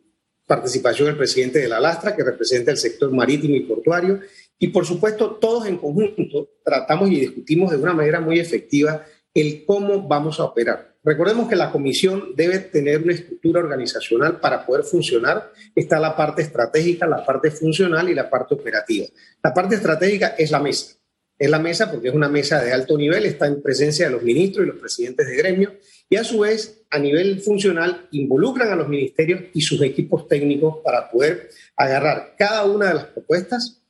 participación 0.45 1.07
del 1.07 1.17
presidente 1.17 1.57
de 1.57 1.67
la 1.67 1.79
Lastra, 1.79 2.15
que 2.15 2.23
representa 2.23 2.69
el 2.69 2.77
sector 2.77 3.11
marítimo 3.11 3.55
y 3.55 3.61
portuario, 3.61 4.19
y 4.63 4.69
por 4.69 4.85
supuesto, 4.85 5.31
todos 5.31 5.67
en 5.67 5.75
conjunto 5.75 6.51
tratamos 6.63 7.11
y 7.11 7.19
discutimos 7.19 7.69
de 7.69 7.75
una 7.75 7.93
manera 7.93 8.21
muy 8.21 8.39
efectiva 8.39 9.03
el 9.33 9.65
cómo 9.65 10.07
vamos 10.07 10.39
a 10.39 10.45
operar. 10.45 10.95
Recordemos 11.03 11.49
que 11.49 11.57
la 11.57 11.69
comisión 11.69 12.29
debe 12.33 12.59
tener 12.59 13.03
una 13.03 13.11
estructura 13.11 13.59
organizacional 13.59 14.39
para 14.39 14.65
poder 14.65 14.85
funcionar. 14.85 15.51
Está 15.75 15.99
la 15.99 16.15
parte 16.15 16.43
estratégica, 16.43 17.05
la 17.05 17.25
parte 17.25 17.51
funcional 17.51 18.07
y 18.07 18.15
la 18.15 18.29
parte 18.29 18.55
operativa. 18.55 19.05
La 19.43 19.53
parte 19.53 19.75
estratégica 19.75 20.27
es 20.37 20.49
la 20.49 20.61
mesa. 20.61 20.95
Es 21.37 21.49
la 21.49 21.59
mesa 21.59 21.91
porque 21.91 22.07
es 22.07 22.15
una 22.15 22.29
mesa 22.29 22.63
de 22.63 22.71
alto 22.71 22.97
nivel, 22.97 23.25
está 23.25 23.47
en 23.47 23.61
presencia 23.61 24.05
de 24.05 24.13
los 24.13 24.23
ministros 24.23 24.65
y 24.65 24.69
los 24.69 24.79
presidentes 24.79 25.27
de 25.27 25.35
gremio 25.35 25.73
y 26.07 26.15
a 26.15 26.23
su 26.23 26.39
vez 26.39 26.85
a 26.89 26.99
nivel 26.99 27.41
funcional 27.41 28.07
involucran 28.11 28.71
a 28.71 28.77
los 28.77 28.87
ministerios 28.87 29.41
y 29.53 29.59
sus 29.59 29.81
equipos 29.81 30.29
técnicos 30.29 30.77
para 30.85 31.11
poder 31.11 31.49
agarrar 31.75 32.35
cada 32.37 32.63
una 32.63 32.87
de 32.87 32.93
las 32.93 33.05
propuestas 33.07 33.82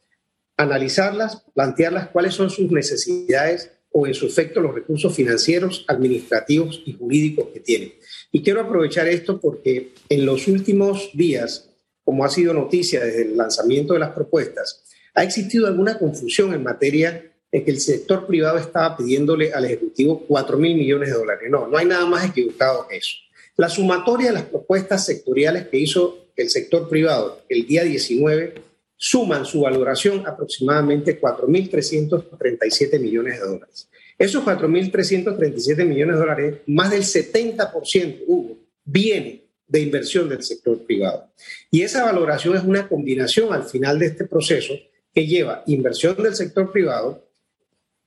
analizarlas, 0.58 1.44
plantearlas 1.54 2.10
cuáles 2.10 2.34
son 2.34 2.50
sus 2.50 2.72
necesidades 2.72 3.72
o 3.92 4.08
en 4.08 4.14
su 4.14 4.26
efecto 4.26 4.60
los 4.60 4.74
recursos 4.74 5.16
financieros, 5.16 5.86
administrativos 5.88 6.82
y 6.86 6.94
jurídicos 6.94 7.50
que 7.54 7.60
tienen. 7.60 7.94
Y 8.32 8.42
quiero 8.42 8.62
aprovechar 8.62 9.08
esto 9.08 9.40
porque 9.40 9.94
en 10.10 10.26
los 10.26 10.48
últimos 10.48 11.12
días, 11.14 11.70
como 12.04 12.26
ha 12.26 12.30
sido 12.30 12.54
noticia 12.54 13.04
desde 13.04 13.24
el 13.24 13.38
lanzamiento 13.38 13.94
de 13.94 14.00
las 14.00 14.12
propuestas, 14.12 14.84
ha 15.14 15.24
existido 15.24 15.68
alguna 15.68 16.00
confusión 16.00 16.54
en 16.54 16.64
materia 16.64 17.32
de 17.52 17.64
que 17.64 17.70
el 17.70 17.80
sector 17.80 18.26
privado 18.26 18.58
estaba 18.58 18.98
pidiéndole 18.98 19.54
al 19.54 19.66
Ejecutivo 19.66 20.26
4 20.28 20.58
mil 20.58 20.76
millones 20.76 21.10
de 21.10 21.16
dólares. 21.16 21.50
No, 21.52 21.68
no 21.68 21.78
hay 21.78 21.86
nada 21.86 22.08
más 22.08 22.28
equivocado 22.28 22.88
que 22.88 22.98
eso. 22.98 23.18
La 23.58 23.70
sumatoria 23.70 24.30
de 24.30 24.34
las 24.34 24.46
propuestas 24.46 25.06
sectoriales 25.06 25.68
que 25.68 25.78
hizo 25.78 26.30
el 26.36 26.50
sector 26.50 26.90
privado 26.90 27.44
el 27.48 27.68
día 27.68 27.84
19 27.84 28.56
suman 29.04 29.46
su 29.46 29.60
valoración 29.60 30.26
aproximadamente 30.26 31.20
4.337 31.20 32.98
millones 33.02 33.38
de 33.38 33.46
dólares. 33.46 33.90
Esos 34.18 34.46
4.337 34.46 35.86
millones 35.86 36.16
de 36.16 36.22
dólares, 36.22 36.58
más 36.68 36.90
del 36.90 37.02
70%, 37.02 38.24
Hugo, 38.26 38.60
viene 38.86 39.44
de 39.68 39.82
inversión 39.82 40.30
del 40.30 40.42
sector 40.42 40.86
privado. 40.86 41.30
Y 41.70 41.82
esa 41.82 42.06
valoración 42.06 42.56
es 42.56 42.64
una 42.64 42.88
combinación 42.88 43.54
al 43.54 43.66
final 43.66 44.00
de 44.00 44.06
este 44.06 44.24
proceso 44.24 44.74
que 45.14 45.28
lleva 45.28 45.64
inversión 45.68 46.16
del 46.24 46.34
sector 46.34 46.72
privado, 46.72 47.28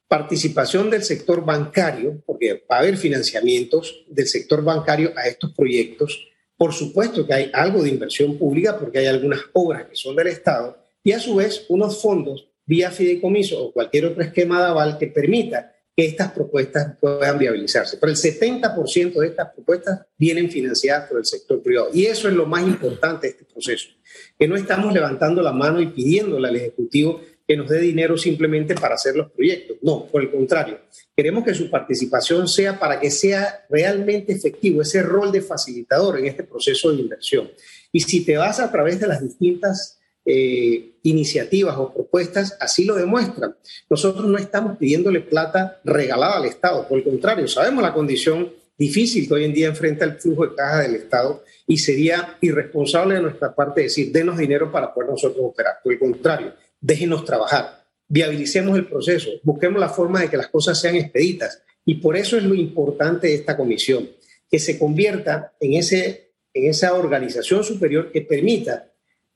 participación 0.09 0.89
del 0.89 1.03
sector 1.03 1.45
bancario, 1.45 2.23
porque 2.25 2.65
va 2.71 2.77
a 2.77 2.79
haber 2.79 2.97
financiamientos 2.97 4.07
del 4.09 4.27
sector 4.27 4.65
bancario 4.65 5.13
a 5.15 5.29
estos 5.29 5.53
proyectos. 5.53 6.27
Por 6.57 6.73
supuesto 6.73 7.27
que 7.27 7.35
hay 7.35 7.51
algo 7.53 7.83
de 7.83 7.91
inversión 7.91 8.39
pública 8.39 8.79
porque 8.79 9.01
hay 9.01 9.07
algunas 9.07 9.41
obras 9.53 9.85
que 9.85 9.95
son 9.95 10.17
del 10.17 10.29
Estado 10.29 10.86
y 11.07 11.13
a 11.13 11.21
su 11.21 11.37
vez 11.37 11.67
unos 11.69 12.03
fondos 12.03 12.49
vía 12.65 12.91
fideicomiso 12.91 13.63
o 13.63 13.73
cualquier 13.73 14.07
otro 14.07 14.25
esquema 14.25 14.59
de 14.59 14.71
aval 14.71 14.99
que 14.99 15.07
permita 15.07 15.73
que 15.97 16.05
estas 16.05 16.33
propuestas 16.33 16.97
puedan 17.01 17.39
viabilizarse. 17.39 17.97
Pero 17.97 18.11
el 18.11 18.19
70% 18.19 19.13
de 19.13 19.27
estas 19.29 19.53
propuestas 19.55 20.01
vienen 20.19 20.51
financiadas 20.51 21.09
por 21.09 21.19
el 21.19 21.25
sector 21.25 21.63
privado. 21.63 21.91
Y 21.95 22.07
eso 22.07 22.27
es 22.29 22.35
lo 22.35 22.45
más 22.47 22.65
importante 22.65 23.29
de 23.29 23.31
este 23.35 23.45
proceso, 23.45 23.91
que 24.37 24.49
no 24.49 24.57
estamos 24.57 24.93
levantando 24.93 25.43
la 25.43 25.53
mano 25.53 25.81
y 25.81 25.87
pidiéndole 25.87 26.49
al 26.49 26.57
Ejecutivo 26.57 27.21
que 27.47 27.57
nos 27.57 27.69
dé 27.69 27.79
dinero 27.79 28.19
simplemente 28.19 28.75
para 28.75 28.97
hacer 28.97 29.15
los 29.15 29.31
proyectos. 29.31 29.77
No, 29.83 30.07
por 30.07 30.23
el 30.23 30.33
contrario, 30.33 30.81
queremos 31.17 31.45
que 31.45 31.55
su 31.55 31.71
participación 31.71 32.49
sea 32.49 32.81
para 32.81 32.99
que 32.99 33.13
sea 33.13 33.65
realmente 33.71 34.33
efectivo 34.33 34.83
ese 34.83 35.05
rol 35.05 35.31
de 35.31 35.41
facilitador 35.41 36.19
en 36.19 36.27
este 36.27 36.43
proceso 36.43 36.91
de 36.91 37.01
inversión. 37.01 37.49
Y 37.93 38.01
si 38.01 38.25
te 38.25 38.37
vas 38.37 38.59
a 38.59 38.73
través 38.73 38.99
de 38.99 39.07
las 39.07 39.23
distintas 39.23 40.01
eh, 40.27 40.97
iniciativas 41.05 41.77
o 41.79 41.95
propuestas 41.95 42.57
así 42.61 42.85
lo 42.85 42.97
demuestran. 42.97 43.55
Nosotros 43.89 44.27
no 44.27 44.37
estamos 44.39 44.77
pidiéndole 44.77 45.21
plata 45.21 45.81
regalada 45.85 46.39
al 46.39 46.47
Estado, 46.47 46.87
por 46.89 46.99
el 46.99 47.05
contrario, 47.05 47.47
sabemos 47.47 47.83
la 47.83 47.95
condición 47.95 48.53
difícil 48.77 49.29
que 49.29 49.35
hoy 49.35 49.45
en 49.45 49.55
día 49.55 49.69
enfrenta 49.69 50.05
el 50.05 50.17
flujo 50.17 50.47
de 50.47 50.55
caja 50.55 50.81
del 50.81 50.97
Estado 50.97 51.45
y 51.67 51.79
sería 51.79 52.37
irresponsable 52.41 53.15
de 53.15 53.23
nuestra 53.23 53.55
parte 53.55 53.83
decir, 53.83 54.13
denos 54.13 54.37
dinero 54.37 54.71
para 54.71 54.93
poder 54.93 55.11
nosotros 55.11 55.45
operar. 55.45 55.77
Por 55.83 55.93
el 55.93 55.99
contrario, 55.99 56.55
déjenos 56.81 57.25
trabajar, 57.25 57.85
viabilicemos 58.09 58.77
el 58.77 58.87
proceso, 58.87 59.31
busquemos 59.43 59.81
la 59.81 59.89
forma 59.89 60.21
de 60.21 60.29
que 60.29 60.37
las 60.37 60.49
cosas 60.49 60.81
sean 60.81 60.97
expeditas. 60.97 61.63
Y 61.85 61.97
por 61.97 62.17
eso 62.17 62.37
es 62.37 62.43
lo 62.43 62.55
importante 62.55 63.29
de 63.29 63.35
esta 63.35 63.57
comisión, 63.57 64.11
que 64.51 64.59
se 64.59 64.77
convierta 64.77 65.55
en, 65.61 65.75
ese, 65.75 66.33
en 66.53 66.69
esa 66.69 66.95
organización 66.95 67.63
superior 67.63 68.11
que 68.11 68.23
permita 68.23 68.91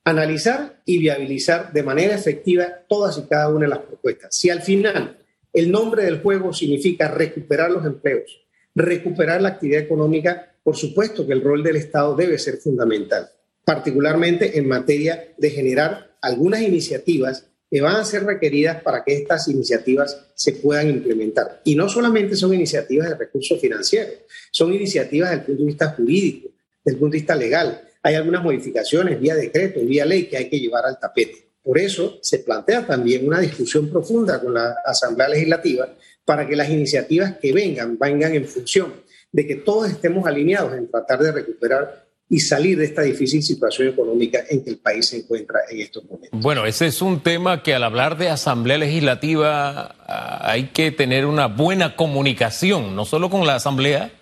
analizar 0.04 0.80
y 0.84 0.98
viabilizar 0.98 1.72
de 1.72 1.82
manera 1.82 2.14
efectiva 2.14 2.66
todas 2.88 3.18
y 3.18 3.22
cada 3.22 3.48
una 3.48 3.66
de 3.66 3.68
las 3.68 3.80
propuestas. 3.80 4.34
Si 4.34 4.50
al 4.50 4.62
final 4.62 5.18
el 5.52 5.70
nombre 5.70 6.04
del 6.04 6.20
juego 6.20 6.52
significa 6.52 7.08
recuperar 7.08 7.70
los 7.70 7.84
empleos, 7.84 8.40
recuperar 8.74 9.42
la 9.42 9.50
actividad 9.50 9.82
económica, 9.82 10.54
por 10.62 10.76
supuesto 10.76 11.26
que 11.26 11.32
el 11.32 11.42
rol 11.42 11.62
del 11.62 11.76
Estado 11.76 12.14
debe 12.14 12.38
ser 12.38 12.58
fundamental, 12.58 13.28
particularmente 13.64 14.58
en 14.58 14.68
materia 14.68 15.32
de 15.36 15.50
generar 15.50 16.16
algunas 16.22 16.60
iniciativas 16.62 17.46
que 17.70 17.80
van 17.80 17.96
a 17.96 18.04
ser 18.04 18.24
requeridas 18.24 18.82
para 18.82 19.04
que 19.04 19.14
estas 19.14 19.46
iniciativas 19.48 20.26
se 20.34 20.52
puedan 20.54 20.88
implementar. 20.90 21.60
Y 21.64 21.76
no 21.76 21.88
solamente 21.88 22.34
son 22.34 22.52
iniciativas 22.52 23.08
de 23.08 23.16
recursos 23.16 23.60
financieros, 23.60 24.14
son 24.50 24.72
iniciativas 24.72 25.30
desde 25.30 25.40
el 25.40 25.46
punto 25.46 25.62
de 25.62 25.66
vista 25.66 25.90
jurídico, 25.90 26.48
desde 26.84 26.96
el 26.96 27.00
punto 27.00 27.12
de 27.12 27.18
vista 27.18 27.36
legal, 27.36 27.89
hay 28.02 28.14
algunas 28.14 28.42
modificaciones 28.42 29.20
vía 29.20 29.34
decreto, 29.34 29.80
vía 29.80 30.04
ley 30.04 30.24
que 30.24 30.36
hay 30.36 30.48
que 30.48 30.58
llevar 30.58 30.84
al 30.86 30.98
tapete. 30.98 31.50
Por 31.62 31.78
eso 31.78 32.18
se 32.22 32.38
plantea 32.38 32.86
también 32.86 33.26
una 33.26 33.40
discusión 33.40 33.90
profunda 33.90 34.40
con 34.40 34.54
la 34.54 34.76
Asamblea 34.84 35.28
Legislativa 35.28 35.88
para 36.24 36.46
que 36.46 36.56
las 36.56 36.70
iniciativas 36.70 37.36
que 37.36 37.52
vengan 37.52 37.98
vengan 37.98 38.34
en 38.34 38.46
función 38.46 38.94
de 39.32 39.46
que 39.46 39.56
todos 39.56 39.90
estemos 39.90 40.26
alineados 40.26 40.74
en 40.74 40.90
tratar 40.90 41.20
de 41.20 41.32
recuperar 41.32 42.06
y 42.28 42.38
salir 42.38 42.78
de 42.78 42.84
esta 42.84 43.02
difícil 43.02 43.42
situación 43.42 43.88
económica 43.88 44.40
en 44.48 44.62
que 44.62 44.70
el 44.70 44.78
país 44.78 45.06
se 45.06 45.18
encuentra 45.18 45.60
en 45.68 45.80
estos 45.80 46.04
momentos. 46.04 46.40
Bueno, 46.40 46.64
ese 46.64 46.86
es 46.86 47.02
un 47.02 47.20
tema 47.20 47.62
que 47.62 47.74
al 47.74 47.82
hablar 47.82 48.16
de 48.18 48.28
Asamblea 48.28 48.78
Legislativa 48.78 49.96
ah, 50.06 50.40
hay 50.42 50.68
que 50.68 50.92
tener 50.92 51.26
una 51.26 51.46
buena 51.46 51.96
comunicación, 51.96 52.94
no 52.94 53.04
solo 53.04 53.30
con 53.30 53.46
la 53.48 53.56
Asamblea, 53.56 54.12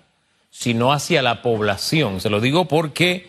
sino 0.51 0.93
hacia 0.93 1.21
la 1.21 1.43
población. 1.43 2.23
Se 2.23 2.31
lo 2.31 2.41
digo 2.41 2.67
porque 2.67 3.29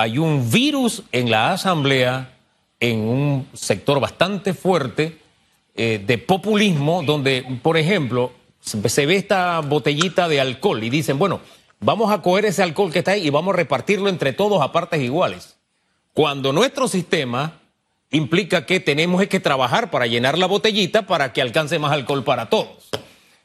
hay 0.00 0.16
un 0.16 0.50
virus 0.50 1.02
en 1.12 1.30
la 1.30 1.52
Asamblea, 1.52 2.32
en 2.80 3.00
un 3.00 3.46
sector 3.52 4.00
bastante 4.00 4.54
fuerte 4.54 5.18
eh, 5.74 6.02
de 6.02 6.16
populismo, 6.16 7.02
donde, 7.02 7.44
por 7.62 7.76
ejemplo, 7.76 8.32
se 8.62 9.04
ve 9.04 9.16
esta 9.16 9.60
botellita 9.60 10.26
de 10.26 10.40
alcohol 10.40 10.82
y 10.82 10.88
dicen, 10.88 11.18
bueno, 11.18 11.40
vamos 11.80 12.10
a 12.10 12.22
coger 12.22 12.46
ese 12.46 12.62
alcohol 12.62 12.90
que 12.90 13.00
está 13.00 13.10
ahí 13.10 13.26
y 13.26 13.30
vamos 13.30 13.52
a 13.52 13.58
repartirlo 13.58 14.08
entre 14.08 14.32
todos 14.32 14.62
a 14.62 14.72
partes 14.72 15.02
iguales. 15.02 15.56
Cuando 16.14 16.54
nuestro 16.54 16.88
sistema 16.88 17.58
implica 18.10 18.64
que 18.64 18.80
tenemos 18.80 19.26
que 19.26 19.38
trabajar 19.38 19.90
para 19.90 20.06
llenar 20.06 20.38
la 20.38 20.46
botellita 20.46 21.02
para 21.06 21.34
que 21.34 21.42
alcance 21.42 21.78
más 21.78 21.92
alcohol 21.92 22.24
para 22.24 22.48
todos. 22.48 22.88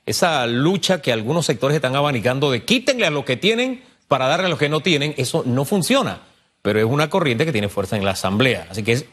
Esa 0.05 0.47
lucha 0.47 1.01
que 1.01 1.11
algunos 1.11 1.45
sectores 1.45 1.75
están 1.75 1.97
abanicando 1.97 2.49
de 2.49 2.63
quítenle 2.63 3.07
a 3.07 3.11
los 3.11 3.25
que 3.25 3.35
tienen 3.35 3.83
para 4.07 4.27
darle 4.27 4.45
a 4.45 4.49
los 4.49 4.59
que 4.59 4.69
no 4.69 4.79
tienen, 4.79 5.13
eso 5.17 5.43
no 5.45 5.65
funciona 5.65 6.21
pero 6.65 6.79
es 6.79 6.85
una 6.85 7.11
corriente 7.11 7.45
que 7.45 7.51
tiene 7.51 7.69
fuerza 7.69 7.95
en 7.95 8.03
la 8.03 8.11
Asamblea. 8.11 8.65
Así 8.71 8.81
que 8.81 9.05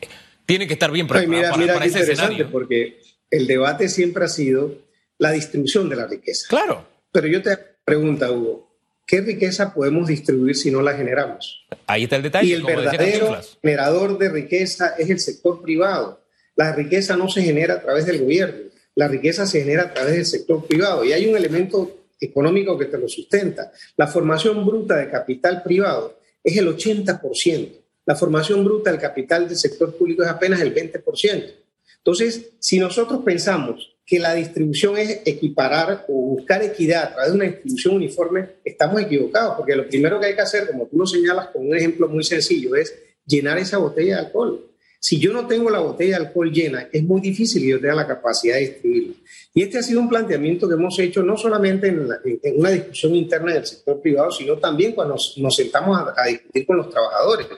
tiene 0.47 0.67
que 0.67 0.73
estar 0.73 0.91
bien 0.91 1.07
preparado 1.07 1.55
para, 1.55 1.75
para 1.75 1.85
ese 1.85 2.01
escenario. 2.01 2.51
Porque 2.51 2.99
el 3.31 3.47
debate 3.47 3.91
siempre 3.91 4.25
ha 4.25 4.29
sido 4.29 4.75
la 5.19 5.33
distribución 5.33 5.91
de 5.91 5.97
la 5.97 6.07
riqueza. 6.07 6.47
Claro. 6.49 6.89
Pero 7.13 7.27
yo 7.29 7.43
te 7.43 7.59
pregunto, 7.85 8.33
Hugo, 8.33 8.71
¿qué 9.07 9.21
riqueza 9.21 9.75
podemos 9.75 10.09
distribuir 10.09 10.57
si 10.57 10.71
no 10.71 10.81
la 10.81 10.95
generamos? 10.95 11.67
Ahí 11.87 12.05
está 12.05 12.17
el 12.17 12.23
detalle. 12.23 12.49
Y 12.49 12.53
el 12.55 12.63
verdadero 12.63 13.39
generador 13.61 14.17
de 14.17 14.31
riqueza 14.31 14.95
es 14.99 15.11
el 15.11 15.21
sector 15.21 15.61
privado. 15.61 16.23
La 16.57 16.75
riqueza 16.75 17.19
no 17.19 17.29
se 17.29 17.43
genera 17.43 17.75
a 17.75 17.83
través 17.83 18.07
del 18.07 18.21
gobierno, 18.21 18.71
la 18.95 19.09
riqueza 19.09 19.47
se 19.47 19.61
genera 19.61 19.85
a 19.85 19.95
través 19.95 20.15
del 20.15 20.27
sector 20.27 20.67
privado. 20.67 21.05
Y 21.05 21.13
hay 21.13 21.29
un 21.29 21.37
elemento 21.37 22.07
económico 22.19 22.79
que 22.79 22.87
te 22.87 22.97
lo 22.97 23.09
sustenta. 23.09 23.73
La 23.97 24.07
formación 24.07 24.65
bruta 24.65 24.97
de 24.97 25.11
capital 25.11 25.63
privado 25.63 26.22
es 26.43 26.57
el 26.57 26.69
80%. 26.69 27.79
la 28.05 28.17
formación 28.17 28.65
bruta 28.65 28.91
del 28.91 29.01
capital 29.01 29.47
del 29.47 29.57
sector 29.57 29.97
público 29.97 30.25
es 30.25 30.29
apenas 30.29 30.61
el 30.61 30.75
20%. 30.75 31.55
Entonces, 31.99 32.51
si 32.59 32.81
nosotros 32.81 33.23
pensamos 33.25 33.95
que 34.05 34.19
la 34.19 34.35
distribución 34.35 34.99
es 34.99 35.21
equiparar 35.25 36.05
o 36.09 36.35
buscar 36.35 36.63
equidad 36.63 37.05
a 37.05 37.13
través 37.13 37.31
de 37.31 37.37
una 37.37 37.45
distribución 37.45 37.95
uniforme, 37.95 38.49
estamos 38.65 39.01
equivocados, 39.01 39.55
porque 39.57 39.77
lo 39.77 39.87
primero 39.87 40.19
que 40.19 40.27
hay 40.27 40.35
que 40.35 40.41
hacer, 40.41 40.67
como 40.67 40.87
tú 40.87 40.99
lo 40.99 41.07
señalas 41.07 41.49
con 41.49 41.67
un 41.67 41.77
ejemplo 41.77 42.09
muy 42.09 42.25
sencillo, 42.25 42.75
es 42.75 42.93
llenar 43.25 43.59
esa 43.59 43.79
botella 43.79 44.17
de 44.17 44.27
alcohol. 44.27 44.72
Si 45.05 45.19
yo 45.19 45.33
no 45.33 45.49
tengo 45.49 45.69
la 45.69 45.81
botella 45.81 46.17
de 46.17 46.27
alcohol 46.27 46.53
llena, 46.53 46.89
es 46.93 47.03
muy 47.03 47.21
difícil 47.21 47.61
que 47.61 47.71
yo 47.71 47.81
tenga 47.81 47.97
la 47.97 48.07
capacidad 48.07 48.55
de 48.55 48.61
distribuirla. 48.61 49.15
Y 49.53 49.63
este 49.63 49.79
ha 49.79 49.83
sido 49.83 49.99
un 49.99 50.09
planteamiento 50.09 50.69
que 50.69 50.75
hemos 50.75 50.97
hecho 51.01 51.25
no 51.25 51.37
solamente 51.37 51.89
en, 51.89 52.09
una 52.57 52.71
discusión 52.71 53.17
interna 53.17 53.53
del 53.53 53.67
sector 53.67 54.01
privado, 54.01 54.31
sino 54.31 54.59
también 54.59 54.93
cuando 54.93 55.17
nos, 55.39 55.57
sentamos 55.57 55.99
a, 56.17 56.25
discutir 56.27 56.67
con 56.67 56.77
los 56.77 56.89
trabajadores, 56.89 57.49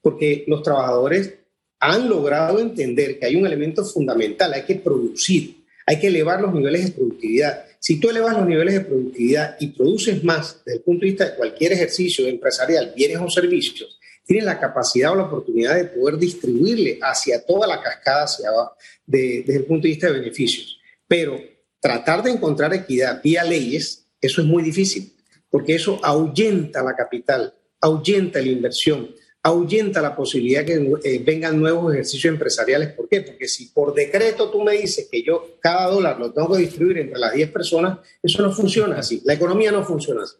porque 0.00 0.44
los 0.46 0.62
trabajadores 0.62 1.34
han 1.78 2.08
logrado 2.08 2.58
entender 2.58 3.18
que 3.18 3.26
hay 3.26 3.36
un 3.36 3.46
elemento 3.46 3.84
fundamental, 3.84 4.54
hay 4.54 4.62
que 4.62 4.76
producir, 4.76 5.56
hay 5.84 6.00
que 6.00 6.06
elevar 6.06 6.40
los 6.40 6.54
niveles 6.54 6.86
de 6.86 6.92
productividad. 6.92 7.66
Si 7.80 8.00
tú 8.00 8.08
elevas 8.08 8.34
los 8.34 8.48
niveles 8.48 8.72
de 8.72 8.80
productividad 8.80 9.56
y 9.60 9.66
produces 9.66 10.24
más 10.24 10.62
desde 10.64 10.78
el 10.78 10.84
punto 10.84 11.02
de 11.02 11.10
vista 11.10 11.26
de 11.26 11.36
cualquier 11.36 11.72
ejercicio 11.72 12.26
empresarial, 12.26 12.94
bienes 12.96 13.18
o 13.20 13.28
servicios, 13.28 14.00
tienen 14.24 14.46
la 14.46 14.58
capacidad 14.58 15.12
o 15.12 15.16
la 15.16 15.24
oportunidad 15.24 15.76
de 15.76 15.84
poder 15.84 16.18
distribuirle 16.18 16.98
hacia 17.02 17.44
toda 17.44 17.66
la 17.66 17.80
cascada 17.80 18.24
hacia 18.24 18.48
abajo 18.48 18.76
desde 19.06 19.56
el 19.56 19.64
punto 19.64 19.82
de 19.82 19.90
vista 19.90 20.06
de 20.06 20.20
beneficios. 20.20 20.78
Pero 21.06 21.38
tratar 21.80 22.22
de 22.22 22.30
encontrar 22.30 22.72
equidad 22.72 23.20
vía 23.22 23.44
leyes, 23.44 24.06
eso 24.20 24.40
es 24.40 24.46
muy 24.46 24.62
difícil, 24.62 25.12
porque 25.50 25.74
eso 25.74 26.00
ahuyenta 26.02 26.82
la 26.82 26.96
capital, 26.96 27.54
ahuyenta 27.80 28.40
la 28.40 28.48
inversión, 28.48 29.10
ahuyenta 29.42 30.00
la 30.00 30.16
posibilidad 30.16 30.64
que 30.64 30.92
eh, 31.04 31.22
vengan 31.22 31.60
nuevos 31.60 31.92
ejercicios 31.92 32.32
empresariales. 32.32 32.94
¿Por 32.94 33.08
qué? 33.08 33.20
Porque 33.20 33.46
si 33.46 33.66
por 33.66 33.94
decreto 33.94 34.50
tú 34.50 34.62
me 34.62 34.72
dices 34.72 35.06
que 35.12 35.22
yo 35.22 35.58
cada 35.60 35.90
dólar 35.90 36.18
lo 36.18 36.32
tengo 36.32 36.54
que 36.54 36.62
distribuir 36.62 36.98
entre 36.98 37.18
las 37.18 37.34
10 37.34 37.50
personas, 37.50 37.98
eso 38.22 38.42
no 38.42 38.50
funciona 38.50 38.98
así. 38.98 39.20
La 39.24 39.34
economía 39.34 39.70
no 39.70 39.84
funciona 39.84 40.22
así. 40.22 40.36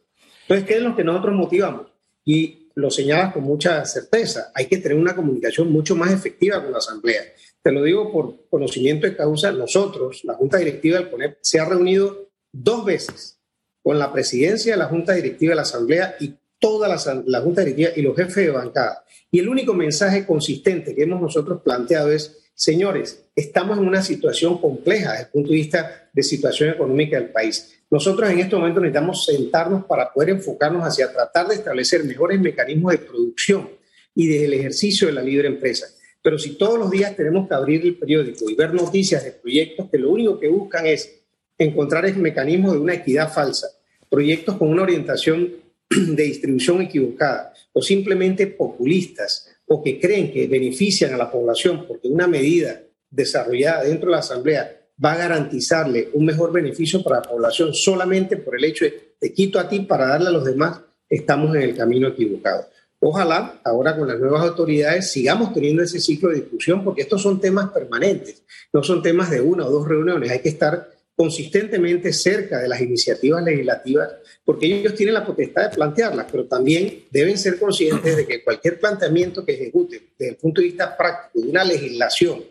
Entonces, 0.49 0.67
¿qué 0.67 0.77
es 0.77 0.83
lo 0.83 0.97
que 0.97 1.05
nosotros 1.05 1.35
motivamos? 1.35 1.87
Y 2.25 2.64
lo 2.75 2.91
señalas 2.91 3.33
con 3.33 3.45
mucha 3.45 3.85
certeza, 3.85 4.51
hay 4.55 4.67
que 4.67 4.79
tener 4.79 4.99
una 4.99 5.15
comunicación 5.15 5.71
mucho 5.71 5.95
más 5.95 6.13
efectiva 6.13 6.63
con 6.63 6.73
la 6.73 6.79
Asamblea. 6.79 7.23
Te 7.63 7.73
lo 7.73 7.83
digo 7.83 8.13
por 8.13 8.49
conocimiento 8.51 9.07
de 9.07 9.17
causa, 9.17 9.53
nosotros, 9.53 10.23
la 10.25 10.35
Junta 10.35 10.59
Directiva 10.59 10.99
del 10.99 11.11
CONEP, 11.11 11.39
se 11.41 11.61
ha 11.61 11.65
reunido 11.65 12.29
dos 12.53 12.85
veces 12.85 13.41
con 13.83 13.99
la 13.99 14.13
presidencia 14.13 14.73
de 14.73 14.79
la 14.79 14.87
Junta 14.87 15.13
Directiva 15.13 15.51
de 15.51 15.57
la 15.57 15.63
Asamblea 15.63 16.17
y 16.21 16.35
toda 16.59 16.89
la, 16.89 17.41
Junta 17.41 17.61
Directiva 17.61 17.91
y 17.95 18.03
los 18.03 18.17
jefes 18.17 18.47
de 18.47 18.51
bancada. 18.51 19.05
Y 19.31 19.39
el 19.39 19.49
único 19.49 19.75
mensaje 19.75 20.27
consistente 20.27 20.95
que 20.95 21.03
hemos 21.03 21.21
nosotros 21.21 21.61
planteado 21.63 22.11
es, 22.11 22.51
señores, 22.55 23.27
estamos 23.37 23.79
en 23.79 23.87
una 23.87 24.03
situación 24.03 24.61
compleja 24.61 25.13
desde 25.13 25.25
el 25.25 25.31
punto 25.31 25.51
de 25.51 25.57
vista 25.57 26.09
de 26.13 26.23
situación 26.23 26.71
económica 26.71 27.19
del 27.19 27.31
país 27.31 27.74
nosotros 27.95 28.29
en 28.29 28.41
este 28.41 28.57
momento 28.57 28.81
necesitamos 28.81 29.25
sentarnos 29.25 29.85
para 29.85 30.13
poder 30.13 30.31
enfocarnos 30.31 30.83
hacia 30.83 31.13
tratar 31.13 31.47
de 31.47 31.55
establecer 31.55 32.03
mejores 32.03 32.41
mecanismos 32.41 32.91
de 32.91 32.99
producción 32.99 33.71
y 34.17 34.27
del 34.27 34.53
ejercicio 34.53 35.07
de 35.07 35.13
la 35.13 35.23
libre 35.23 35.47
empresa. 35.47 35.87
Pero 36.21 36.37
si 36.37 36.59
todos 36.59 36.77
los 36.77 36.91
días 36.91 37.15
tenemos 37.15 37.47
que 37.47 37.55
abrir 37.55 37.83
el 37.83 37.95
periódico 37.95 38.51
y 38.51 38.57
ver 38.57 38.75
noticias 38.75 39.23
de 39.23 39.31
proyectos 39.31 39.91
que 39.93 39.99
lo 39.99 40.11
único 40.11 40.41
que 40.41 40.49
buscan 40.49 40.87
es 40.87 41.21
encontrar 41.57 42.05
el 42.07 42.17
mecanismo 42.17 42.73
de 42.73 42.81
una 42.81 42.95
equidad 42.95 43.33
falsa, 43.33 43.69
proyectos 44.11 44.57
con 44.57 44.71
una 44.71 44.83
orientación 44.83 45.53
de 45.89 46.23
distribución 46.25 46.83
equivocada 46.83 47.55
o 47.73 47.81
simplemente 47.81 48.49
populistas 48.49 49.55
o 49.69 49.85
que 49.85 50.01
creen 50.01 50.33
que 50.33 50.49
benefician 50.49 51.15
a 51.15 51.17
la 51.17 51.31
población 51.31 51.85
porque 51.87 52.09
una 52.09 52.27
medida 52.27 52.83
desarrollada 53.09 53.85
dentro 53.85 54.09
de 54.09 54.15
la 54.17 54.19
Asamblea 54.19 54.84
va 55.03 55.13
a 55.13 55.17
garantizarle 55.17 56.11
un 56.13 56.25
mejor 56.25 56.53
beneficio 56.53 57.03
para 57.03 57.17
la 57.17 57.23
población. 57.23 57.75
Solamente 57.75 58.37
por 58.37 58.57
el 58.57 58.65
hecho 58.65 58.85
de 58.85 59.15
te 59.19 59.33
quito 59.33 59.59
a 59.59 59.69
ti 59.69 59.81
para 59.81 60.09
darle 60.09 60.29
a 60.29 60.33
los 60.33 60.45
demás, 60.45 60.81
estamos 61.09 61.55
en 61.57 61.63
el 61.63 61.77
camino 61.77 62.09
equivocado. 62.09 62.67
Ojalá 63.01 63.61
ahora 63.65 63.97
con 63.97 64.09
las 64.09 64.19
nuevas 64.19 64.43
autoridades 64.43 65.11
sigamos 65.11 65.53
teniendo 65.53 65.83
ese 65.83 66.01
ciclo 66.01 66.31
de 66.31 66.37
discusión 66.37 66.83
porque 66.83 67.03
estos 67.03 67.23
son 67.23 67.41
temas 67.41 67.71
permanentes, 67.71 68.43
no 68.73 68.83
son 68.83 69.03
temas 69.03 69.31
de 69.31 69.41
una 69.41 69.67
o 69.67 69.71
dos 69.71 69.87
reuniones, 69.87 70.31
hay 70.31 70.41
que 70.41 70.49
estar 70.49 70.91
consistentemente 71.15 72.13
cerca 72.13 72.59
de 72.59 72.69
las 72.69 72.81
iniciativas 72.81 73.45
legislativas 73.45 74.09
porque 74.45 74.67
ellos 74.67 74.95
tienen 74.95 75.15
la 75.15 75.25
potestad 75.25 75.71
de 75.71 75.77
plantearlas, 75.77 76.27
pero 76.31 76.47
también 76.47 77.05
deben 77.11 77.39
ser 77.39 77.59
conscientes 77.59 78.17
de 78.17 78.27
que 78.27 78.43
cualquier 78.43 78.81
planteamiento 78.81 79.45
que 79.45 79.53
ejecute 79.53 80.09
desde 80.19 80.33
el 80.33 80.37
punto 80.37 80.61
de 80.61 80.69
vista 80.69 80.97
práctico 80.97 81.45
de 81.45 81.51
una 81.51 81.65
legislación 81.65 82.43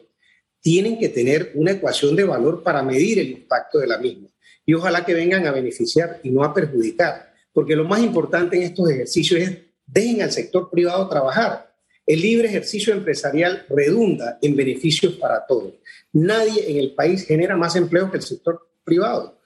tienen 0.64 0.98
que 0.98 1.10
tener 1.10 1.52
una 1.56 1.72
ecuación 1.72 2.16
de 2.16 2.24
valor 2.24 2.64
para 2.64 2.82
medir 2.82 3.20
el 3.20 3.30
impacto 3.32 3.80
de 3.80 3.88
la 3.88 3.98
misma. 3.98 4.30
Y 4.66 4.74
ojalá 4.74 5.06
que 5.06 5.14
vengan 5.14 5.46
a 5.46 5.52
beneficiar 5.52 6.22
y 6.24 6.30
no 6.30 6.42
a 6.42 6.54
perjudicar, 6.54 7.34
porque 7.52 7.76
lo 7.76 7.84
más 7.84 8.02
importante 8.02 8.56
en 8.56 8.64
estos 8.64 8.90
ejercicios 8.90 9.42
es 9.42 9.58
dejen 9.86 10.22
al 10.22 10.32
sector 10.32 10.70
privado 10.72 11.08
trabajar. 11.10 11.76
El 12.08 12.22
libre 12.22 12.48
ejercicio 12.48 12.94
empresarial 12.94 13.66
redunda 13.70 14.40
en 14.42 14.56
beneficios 14.56 15.14
para 15.16 15.46
todos. 15.46 15.74
Nadie 16.14 16.72
en 16.72 16.78
el 16.78 16.96
país 16.96 17.28
genera 17.28 17.58
más 17.58 17.76
empleo 17.76 18.10
que 18.10 18.18
el 18.18 18.24
sector 18.24 18.66
privado. 18.86 19.38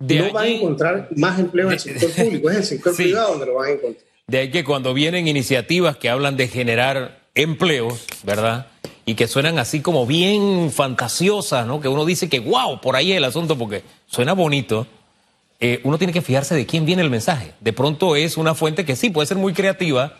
no 0.00 0.32
van 0.32 0.44
a 0.44 0.48
encontrar 0.48 1.08
más 1.14 1.38
empleo 1.38 1.68
en 1.68 1.74
el 1.74 1.78
sector 1.78 2.10
público, 2.24 2.50
es 2.50 2.56
el 2.56 2.64
sector 2.64 2.96
privado 2.96 3.30
donde 3.30 3.46
lo 3.46 3.54
van 3.54 3.68
a 3.68 3.72
encontrar. 3.72 4.04
De 4.26 4.38
ahí 4.38 4.50
que 4.50 4.64
cuando 4.64 4.92
vienen 4.94 5.28
iniciativas 5.28 5.96
que 5.96 6.08
hablan 6.08 6.36
de 6.36 6.48
generar 6.48 7.20
empleos, 7.36 8.04
¿verdad? 8.24 8.66
Y 9.08 9.14
que 9.14 9.28
suenan 9.28 9.60
así 9.60 9.80
como 9.80 10.04
bien 10.04 10.72
fantasiosas, 10.72 11.64
¿no? 11.64 11.80
Que 11.80 11.86
uno 11.86 12.04
dice 12.04 12.28
que, 12.28 12.40
wow, 12.40 12.80
por 12.80 12.96
ahí 12.96 13.12
es 13.12 13.18
el 13.18 13.24
asunto 13.24 13.56
porque 13.56 13.84
suena 14.06 14.32
bonito. 14.32 14.88
Eh, 15.60 15.80
uno 15.84 15.96
tiene 15.96 16.12
que 16.12 16.22
fijarse 16.22 16.56
de 16.56 16.66
quién 16.66 16.84
viene 16.84 17.02
el 17.02 17.08
mensaje. 17.08 17.54
De 17.60 17.72
pronto 17.72 18.16
es 18.16 18.36
una 18.36 18.56
fuente 18.56 18.84
que 18.84 18.96
sí 18.96 19.10
puede 19.10 19.28
ser 19.28 19.36
muy 19.36 19.52
creativa, 19.52 20.18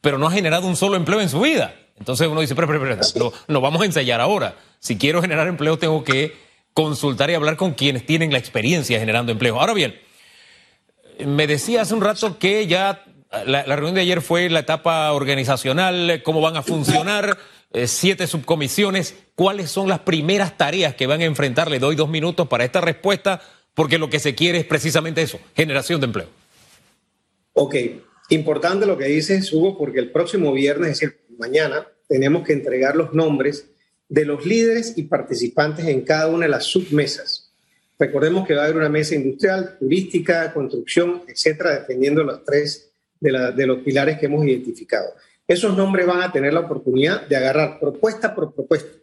pero 0.00 0.18
no 0.18 0.26
ha 0.26 0.32
generado 0.32 0.66
un 0.66 0.74
solo 0.74 0.96
empleo 0.96 1.20
en 1.20 1.28
su 1.28 1.40
vida. 1.40 1.76
Entonces 1.96 2.26
uno 2.26 2.40
dice, 2.40 2.56
pero, 2.56 2.66
pero, 2.66 2.80
pero, 2.80 3.32
no, 3.46 3.60
vamos 3.60 3.80
a 3.82 3.84
ensayar 3.84 4.20
ahora. 4.20 4.56
Si 4.80 4.98
quiero 4.98 5.22
generar 5.22 5.46
empleo, 5.46 5.78
tengo 5.78 6.02
que 6.02 6.36
consultar 6.74 7.30
y 7.30 7.34
hablar 7.34 7.56
con 7.56 7.74
quienes 7.74 8.04
tienen 8.04 8.32
la 8.32 8.38
experiencia 8.38 8.98
generando 8.98 9.30
empleo. 9.30 9.60
Ahora 9.60 9.74
bien, 9.74 9.94
me 11.24 11.46
decía 11.46 11.82
hace 11.82 11.94
un 11.94 12.00
rato 12.00 12.36
que 12.36 12.66
ya 12.66 13.04
la, 13.46 13.64
la 13.64 13.76
reunión 13.76 13.94
de 13.94 14.00
ayer 14.00 14.20
fue 14.22 14.50
la 14.50 14.58
etapa 14.58 15.12
organizacional, 15.12 16.20
cómo 16.24 16.40
van 16.40 16.56
a 16.56 16.62
funcionar. 16.62 17.38
Eh, 17.74 17.88
siete 17.88 18.28
subcomisiones. 18.28 19.16
¿Cuáles 19.34 19.68
son 19.68 19.88
las 19.88 19.98
primeras 19.98 20.56
tareas 20.56 20.94
que 20.94 21.08
van 21.08 21.20
a 21.20 21.24
enfrentar? 21.24 21.68
Le 21.68 21.80
doy 21.80 21.96
dos 21.96 22.08
minutos 22.08 22.46
para 22.46 22.64
esta 22.64 22.80
respuesta, 22.80 23.42
porque 23.74 23.98
lo 23.98 24.08
que 24.08 24.20
se 24.20 24.36
quiere 24.36 24.58
es 24.58 24.64
precisamente 24.64 25.22
eso, 25.22 25.40
generación 25.56 26.00
de 26.00 26.06
empleo. 26.06 26.28
Ok, 27.52 27.74
importante 28.30 28.86
lo 28.86 28.96
que 28.96 29.06
dices, 29.06 29.52
Hugo, 29.52 29.76
porque 29.76 29.98
el 29.98 30.12
próximo 30.12 30.52
viernes, 30.52 30.92
es 30.92 31.00
decir, 31.00 31.18
mañana, 31.36 31.84
tenemos 32.08 32.46
que 32.46 32.52
entregar 32.52 32.94
los 32.94 33.12
nombres 33.12 33.66
de 34.08 34.24
los 34.24 34.46
líderes 34.46 34.96
y 34.96 35.04
participantes 35.04 35.86
en 35.86 36.02
cada 36.02 36.28
una 36.28 36.46
de 36.46 36.50
las 36.50 36.66
submesas. 36.66 37.50
Recordemos 37.98 38.46
que 38.46 38.54
va 38.54 38.62
a 38.62 38.64
haber 38.66 38.76
una 38.76 38.88
mesa 38.88 39.16
industrial, 39.16 39.78
turística, 39.80 40.52
construcción, 40.52 41.22
etcétera, 41.26 41.80
dependiendo 41.80 42.20
de 42.20 42.26
los 42.26 42.44
tres 42.44 42.92
de, 43.18 43.52
de 43.56 43.66
los 43.66 43.78
pilares 43.80 44.18
que 44.18 44.26
hemos 44.26 44.46
identificado. 44.46 45.08
Esos 45.46 45.76
nombres 45.76 46.06
van 46.06 46.22
a 46.22 46.32
tener 46.32 46.54
la 46.54 46.60
oportunidad 46.60 47.26
de 47.26 47.36
agarrar 47.36 47.78
propuesta 47.78 48.34
por 48.34 48.54
propuesta, 48.54 48.98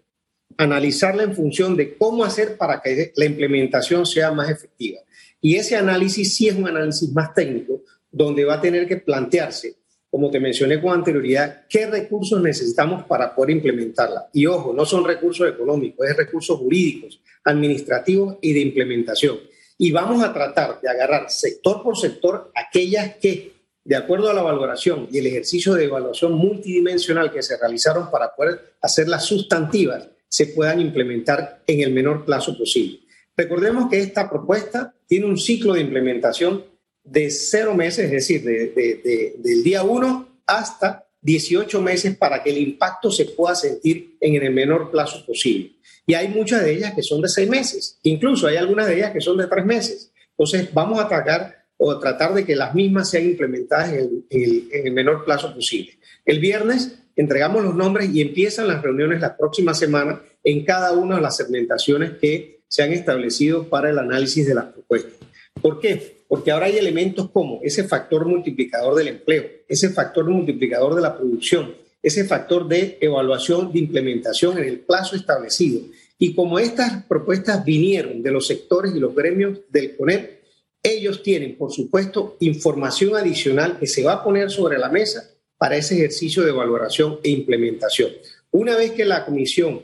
analizarla 0.57 1.23
en 1.23 1.35
función 1.35 1.75
de 1.75 1.95
cómo 1.95 2.23
hacer 2.23 2.57
para 2.57 2.81
que 2.81 3.13
la 3.15 3.25
implementación 3.25 4.05
sea 4.05 4.31
más 4.31 4.49
efectiva. 4.49 4.99
Y 5.39 5.55
ese 5.55 5.75
análisis 5.75 6.35
sí 6.35 6.47
es 6.47 6.55
un 6.55 6.67
análisis 6.67 7.11
más 7.11 7.33
técnico, 7.33 7.83
donde 8.11 8.43
va 8.43 8.55
a 8.55 8.61
tener 8.61 8.87
que 8.87 8.97
plantearse, 8.97 9.75
como 10.09 10.29
te 10.29 10.39
mencioné 10.39 10.81
con 10.81 10.93
anterioridad, 10.93 11.65
qué 11.69 11.85
recursos 11.85 12.41
necesitamos 12.41 13.05
para 13.05 13.33
poder 13.33 13.51
implementarla. 13.51 14.29
Y 14.33 14.45
ojo, 14.47 14.73
no 14.73 14.85
son 14.85 15.05
recursos 15.05 15.47
económicos, 15.47 16.07
es 16.07 16.17
recursos 16.17 16.57
jurídicos, 16.57 17.21
administrativos 17.43 18.37
y 18.41 18.51
de 18.53 18.59
implementación. 18.59 19.37
Y 19.77 19.91
vamos 19.91 20.23
a 20.23 20.33
tratar 20.33 20.81
de 20.81 20.89
agarrar 20.89 21.29
sector 21.29 21.81
por 21.81 21.97
sector 21.97 22.51
aquellas 22.55 23.15
que 23.15 23.60
de 23.83 23.95
acuerdo 23.95 24.29
a 24.29 24.33
la 24.33 24.43
valoración 24.43 25.07
y 25.11 25.17
el 25.17 25.27
ejercicio 25.27 25.73
de 25.73 25.85
evaluación 25.85 26.33
multidimensional 26.33 27.31
que 27.31 27.41
se 27.41 27.57
realizaron 27.57 28.11
para 28.11 28.35
poder 28.35 28.75
hacer 28.81 29.07
las 29.07 29.25
sustantivas, 29.25 30.07
se 30.27 30.47
puedan 30.47 30.79
implementar 30.79 31.63
en 31.67 31.81
el 31.81 31.91
menor 31.91 32.23
plazo 32.25 32.57
posible. 32.57 32.99
Recordemos 33.35 33.89
que 33.89 33.99
esta 33.99 34.29
propuesta 34.29 34.93
tiene 35.07 35.25
un 35.25 35.37
ciclo 35.37 35.73
de 35.73 35.81
implementación 35.81 36.63
de 37.03 37.31
cero 37.31 37.73
meses, 37.73 38.05
es 38.05 38.11
decir, 38.11 38.43
del 38.43 39.63
día 39.63 39.83
1 39.83 40.41
hasta 40.45 41.07
18 41.21 41.81
meses 41.81 42.15
para 42.17 42.43
que 42.43 42.51
el 42.51 42.57
impacto 42.59 43.11
se 43.11 43.25
pueda 43.25 43.55
sentir 43.55 44.17
en 44.19 44.35
el 44.35 44.51
menor 44.51 44.91
plazo 44.91 45.25
posible. 45.25 45.73
Y 46.05 46.13
hay 46.13 46.27
muchas 46.27 46.63
de 46.63 46.73
ellas 46.73 46.93
que 46.93 47.03
son 47.03 47.21
de 47.21 47.29
seis 47.29 47.49
meses, 47.49 47.99
incluso 48.03 48.47
hay 48.47 48.57
algunas 48.57 48.87
de 48.87 48.97
ellas 48.97 49.11
que 49.11 49.21
son 49.21 49.37
de 49.37 49.47
tres 49.47 49.65
meses. 49.65 50.11
Entonces, 50.31 50.73
vamos 50.73 50.99
a 50.99 51.03
atacar 51.03 51.60
o 51.83 51.97
tratar 51.97 52.35
de 52.35 52.45
que 52.45 52.55
las 52.55 52.75
mismas 52.75 53.09
sean 53.09 53.25
implementadas 53.25 53.91
en 53.91 54.23
el, 54.29 54.91
menor 54.93 55.25
plazo 55.25 55.51
posible. 55.51 55.97
El 56.23 56.37
viernes 56.39 56.99
entregamos 57.15 57.63
los 57.63 57.73
nombres 57.73 58.11
y 58.13 58.21
empiezan 58.21 58.67
las 58.67 58.83
reuniones 58.83 59.19
la 59.19 59.35
próxima 59.35 59.73
semana 59.73 60.21
en 60.43 60.63
cada 60.63 60.91
una 60.91 61.15
de 61.15 61.21
las 61.21 61.37
segmentaciones 61.37 62.11
que 62.21 62.59
se 62.67 62.83
han 62.83 62.93
establecido 62.93 63.67
para 63.67 63.89
el 63.89 63.97
análisis 63.97 64.45
de 64.45 64.53
las 64.53 64.65
propuestas. 64.65 65.13
¿Por 65.59 65.79
qué? 65.79 66.17
Porque 66.27 66.51
ahora 66.51 66.67
hay 66.67 66.77
elementos 66.77 67.31
como 67.31 67.59
ese 67.63 67.83
factor 67.85 68.27
multiplicador 68.27 68.93
del 68.93 69.07
empleo, 69.07 69.43
ese 69.67 69.89
factor 69.89 70.29
multiplicador 70.29 70.93
de 70.93 71.01
la 71.01 71.17
producción, 71.17 71.73
ese 72.03 72.25
factor 72.25 72.67
de 72.67 72.99
evaluación 73.01 73.73
de 73.73 73.79
implementación 73.79 74.59
en 74.59 74.65
el 74.65 74.81
plazo 74.81 75.15
establecido. 75.15 75.81
Y 76.19 76.35
como 76.35 76.59
estas 76.59 77.05
propuestas 77.05 77.65
vinieron 77.65 78.21
de 78.21 78.29
los 78.29 78.45
sectores 78.45 78.93
y 78.95 78.99
los 78.99 79.15
gremios 79.15 79.61
del 79.71 79.97
CONEP, 79.97 80.40
ellos 80.83 81.21
tienen, 81.23 81.57
por 81.57 81.71
supuesto, 81.71 82.37
información 82.39 83.15
adicional 83.15 83.77
que 83.79 83.87
se 83.87 84.03
va 84.03 84.13
a 84.13 84.23
poner 84.23 84.49
sobre 84.49 84.77
la 84.77 84.89
mesa 84.89 85.29
para 85.57 85.77
ese 85.77 85.95
ejercicio 85.95 86.43
de 86.43 86.51
valoración 86.51 87.19
e 87.23 87.29
implementación. 87.29 88.11
Una 88.51 88.75
vez 88.75 88.91
que 88.91 89.05
la 89.05 89.25
comisión 89.25 89.83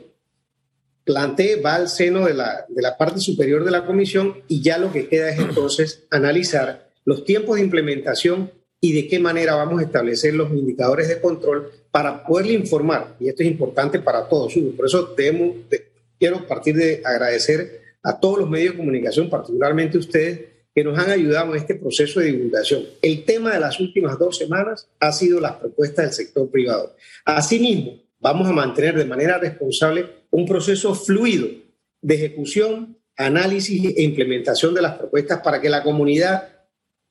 plantee, 1.04 1.60
va 1.60 1.76
al 1.76 1.88
seno 1.88 2.26
de 2.26 2.34
la, 2.34 2.66
de 2.68 2.82
la 2.82 2.98
parte 2.98 3.20
superior 3.20 3.64
de 3.64 3.70
la 3.70 3.86
comisión 3.86 4.42
y 4.46 4.60
ya 4.60 4.76
lo 4.76 4.92
que 4.92 5.08
queda 5.08 5.30
es 5.30 5.38
entonces 5.38 6.04
analizar 6.10 6.90
los 7.06 7.24
tiempos 7.24 7.56
de 7.56 7.62
implementación 7.62 8.50
y 8.80 8.92
de 8.92 9.08
qué 9.08 9.18
manera 9.18 9.54
vamos 9.54 9.80
a 9.80 9.84
establecer 9.84 10.34
los 10.34 10.50
indicadores 10.50 11.08
de 11.08 11.20
control 11.20 11.70
para 11.90 12.24
poderle 12.24 12.52
informar, 12.52 13.16
y 13.18 13.28
esto 13.28 13.42
es 13.42 13.48
importante 13.48 13.98
para 13.98 14.28
todos, 14.28 14.52
por 14.76 14.86
eso 14.86 15.16
quiero 16.18 16.46
partir 16.46 16.76
de 16.76 17.02
agradecer 17.04 17.80
a 18.02 18.20
todos 18.20 18.40
los 18.40 18.50
medios 18.50 18.72
de 18.72 18.78
comunicación, 18.78 19.30
particularmente 19.30 19.98
ustedes, 19.98 20.40
que 20.78 20.84
nos 20.84 20.96
han 20.96 21.10
ayudado 21.10 21.50
en 21.50 21.60
este 21.60 21.74
proceso 21.74 22.20
de 22.20 22.26
divulgación. 22.26 22.84
El 23.02 23.24
tema 23.24 23.52
de 23.52 23.58
las 23.58 23.80
últimas 23.80 24.16
dos 24.16 24.38
semanas 24.38 24.88
ha 25.00 25.10
sido 25.10 25.40
las 25.40 25.54
propuestas 25.54 26.04
del 26.04 26.14
sector 26.14 26.48
privado. 26.48 26.94
Asimismo, 27.24 28.00
vamos 28.20 28.46
a 28.46 28.52
mantener 28.52 28.96
de 28.96 29.04
manera 29.04 29.38
responsable 29.38 30.06
un 30.30 30.46
proceso 30.46 30.94
fluido 30.94 31.48
de 32.00 32.14
ejecución, 32.14 32.96
análisis 33.16 33.92
e 33.96 34.02
implementación 34.04 34.72
de 34.72 34.82
las 34.82 34.96
propuestas 34.96 35.40
para 35.40 35.60
que 35.60 35.68
la 35.68 35.82
comunidad 35.82 36.48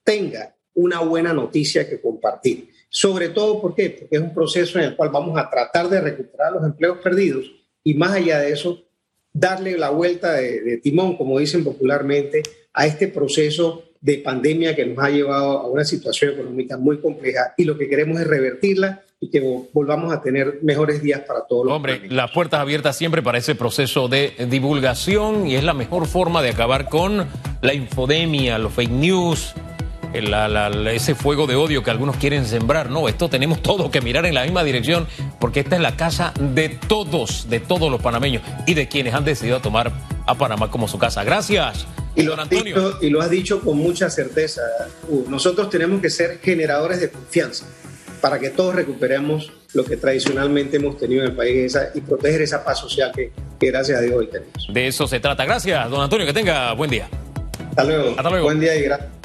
tenga 0.01 0.56
una 0.73 1.01
buena 1.01 1.34
noticia 1.34 1.89
que 1.89 1.99
compartir. 1.99 2.69
Sobre 2.88 3.27
todo, 3.27 3.62
¿por 3.62 3.75
qué? 3.75 3.89
Porque 3.89 4.15
es 4.15 4.21
un 4.21 4.34
proceso 4.34 4.80
en 4.80 4.86
el 4.86 4.95
cual 4.95 5.10
vamos 5.10 5.38
a 5.38 5.49
tratar 5.49 5.89
de 5.89 5.99
recuperar 5.99 6.53
los 6.53 6.63
empleos 6.63 6.99
perdidos 6.99 7.51
y 7.84 7.95
más 7.95 8.13
allá 8.13 8.39
de 8.39 8.53
eso, 8.53 8.88
darle 9.34 9.77
la 9.77 9.89
vuelta 9.89 10.36
de, 10.36 10.77
timón, 10.77 11.17
como 11.17 11.38
dicen 11.38 11.65
popularmente, 11.65 12.43
a 12.77 12.85
este 12.85 13.07
proceso 13.07 13.83
de 14.01 14.19
pandemia 14.19 14.75
que 14.75 14.85
nos 14.85 15.03
ha 15.03 15.09
llevado 15.09 15.59
a 15.59 15.67
una 15.67 15.83
situación 15.83 16.35
económica 16.35 16.77
muy 16.77 16.99
compleja 16.99 17.55
y 17.57 17.63
lo 17.63 17.75
que 17.75 17.89
queremos 17.89 18.21
es 18.21 18.27
revertirla 18.27 19.01
y 19.19 19.31
que 19.31 19.41
volvamos 19.73 20.13
a 20.13 20.21
tener 20.21 20.59
mejores 20.61 21.01
días 21.01 21.21
para 21.21 21.41
todos 21.47 21.65
los 21.65 21.75
Hombre, 21.75 22.07
las 22.07 22.29
puertas 22.29 22.59
abiertas 22.59 22.95
siempre 22.95 23.23
para 23.23 23.39
ese 23.39 23.55
proceso 23.55 24.07
de 24.07 24.33
divulgación 24.47 25.47
y 25.47 25.55
es 25.55 25.63
la 25.63 25.73
mejor 25.73 26.05
forma 26.05 26.43
de 26.43 26.49
acabar 26.49 26.87
con 26.87 27.25
la 27.61 27.73
infodemia, 27.73 28.59
los 28.59 28.73
fake 28.73 28.91
news, 28.91 29.55
ese 30.13 31.15
fuego 31.15 31.47
de 31.47 31.55
odio 31.55 31.81
que 31.81 31.89
algunos 31.89 32.17
quieren 32.17 32.45
sembrar. 32.45 32.91
No, 32.91 33.09
esto 33.09 33.27
tenemos 33.27 33.63
todo 33.63 33.89
que 33.89 34.01
mirar 34.01 34.27
en 34.27 34.35
la 34.35 34.43
misma 34.43 34.63
dirección 34.63 35.07
porque 35.39 35.61
esta 35.61 35.77
es 35.77 35.81
la 35.81 35.95
casa 35.95 36.31
de 36.39 36.69
todos, 36.69 37.49
de 37.49 37.59
todos 37.59 37.89
los 37.89 37.99
panameños 38.03 38.43
y 38.67 38.75
de 38.75 38.87
quienes 38.87 39.15
han 39.15 39.25
decidido 39.25 39.61
tomar 39.61 39.91
a 40.27 40.35
Panamá 40.35 40.69
como 40.69 40.87
su 40.87 40.99
casa. 40.99 41.23
Gracias. 41.23 41.87
Y 42.17 42.23
lo, 42.23 42.39
Antonio. 42.39 42.97
y 42.99 43.10
lo 43.10 43.21
has 43.21 43.30
dicho 43.30 43.62
con 43.62 43.77
mucha 43.77 44.10
certeza. 44.10 44.62
nosotros 45.30 45.69
tenemos 45.69 46.01
que 46.01 46.10
ser 46.10 46.39
generadores 46.39 46.99
de 46.99 47.10
confianza 47.10 47.65
para 48.21 48.39
que 48.39 48.49
todos 48.49 48.73
recuperemos 48.73 49.51
lo 49.73 49.86
que 49.86 49.97
tradicionalmente 49.97 50.77
hemos 50.77 50.97
tenido 50.97 51.23
en 51.23 51.30
el 51.30 51.36
país 51.36 51.77
y 51.93 52.01
proteger 52.01 52.41
esa 52.41 52.63
paz 52.63 52.80
social 52.80 53.12
que, 53.15 53.32
que 53.60 53.67
gracias 53.67 53.99
a 53.99 54.01
Dios 54.01 54.15
hoy 54.15 54.27
tenemos. 54.27 54.67
De 54.73 54.88
eso 54.88 55.08
se 55.08 55.19
trata. 55.19 55.45
Gracias, 55.45 55.89
don 55.89 56.01
Antonio. 56.01 56.25
Que 56.25 56.34
tenga 56.34 56.73
buen 56.73 56.89
día. 56.89 57.08
Hasta 57.69 57.84
luego. 57.84 58.10
Hasta 58.17 58.30
luego. 58.30 58.45
Buen 58.45 58.60
día 58.60 58.75
y 58.75 58.82
gracias. 58.82 59.16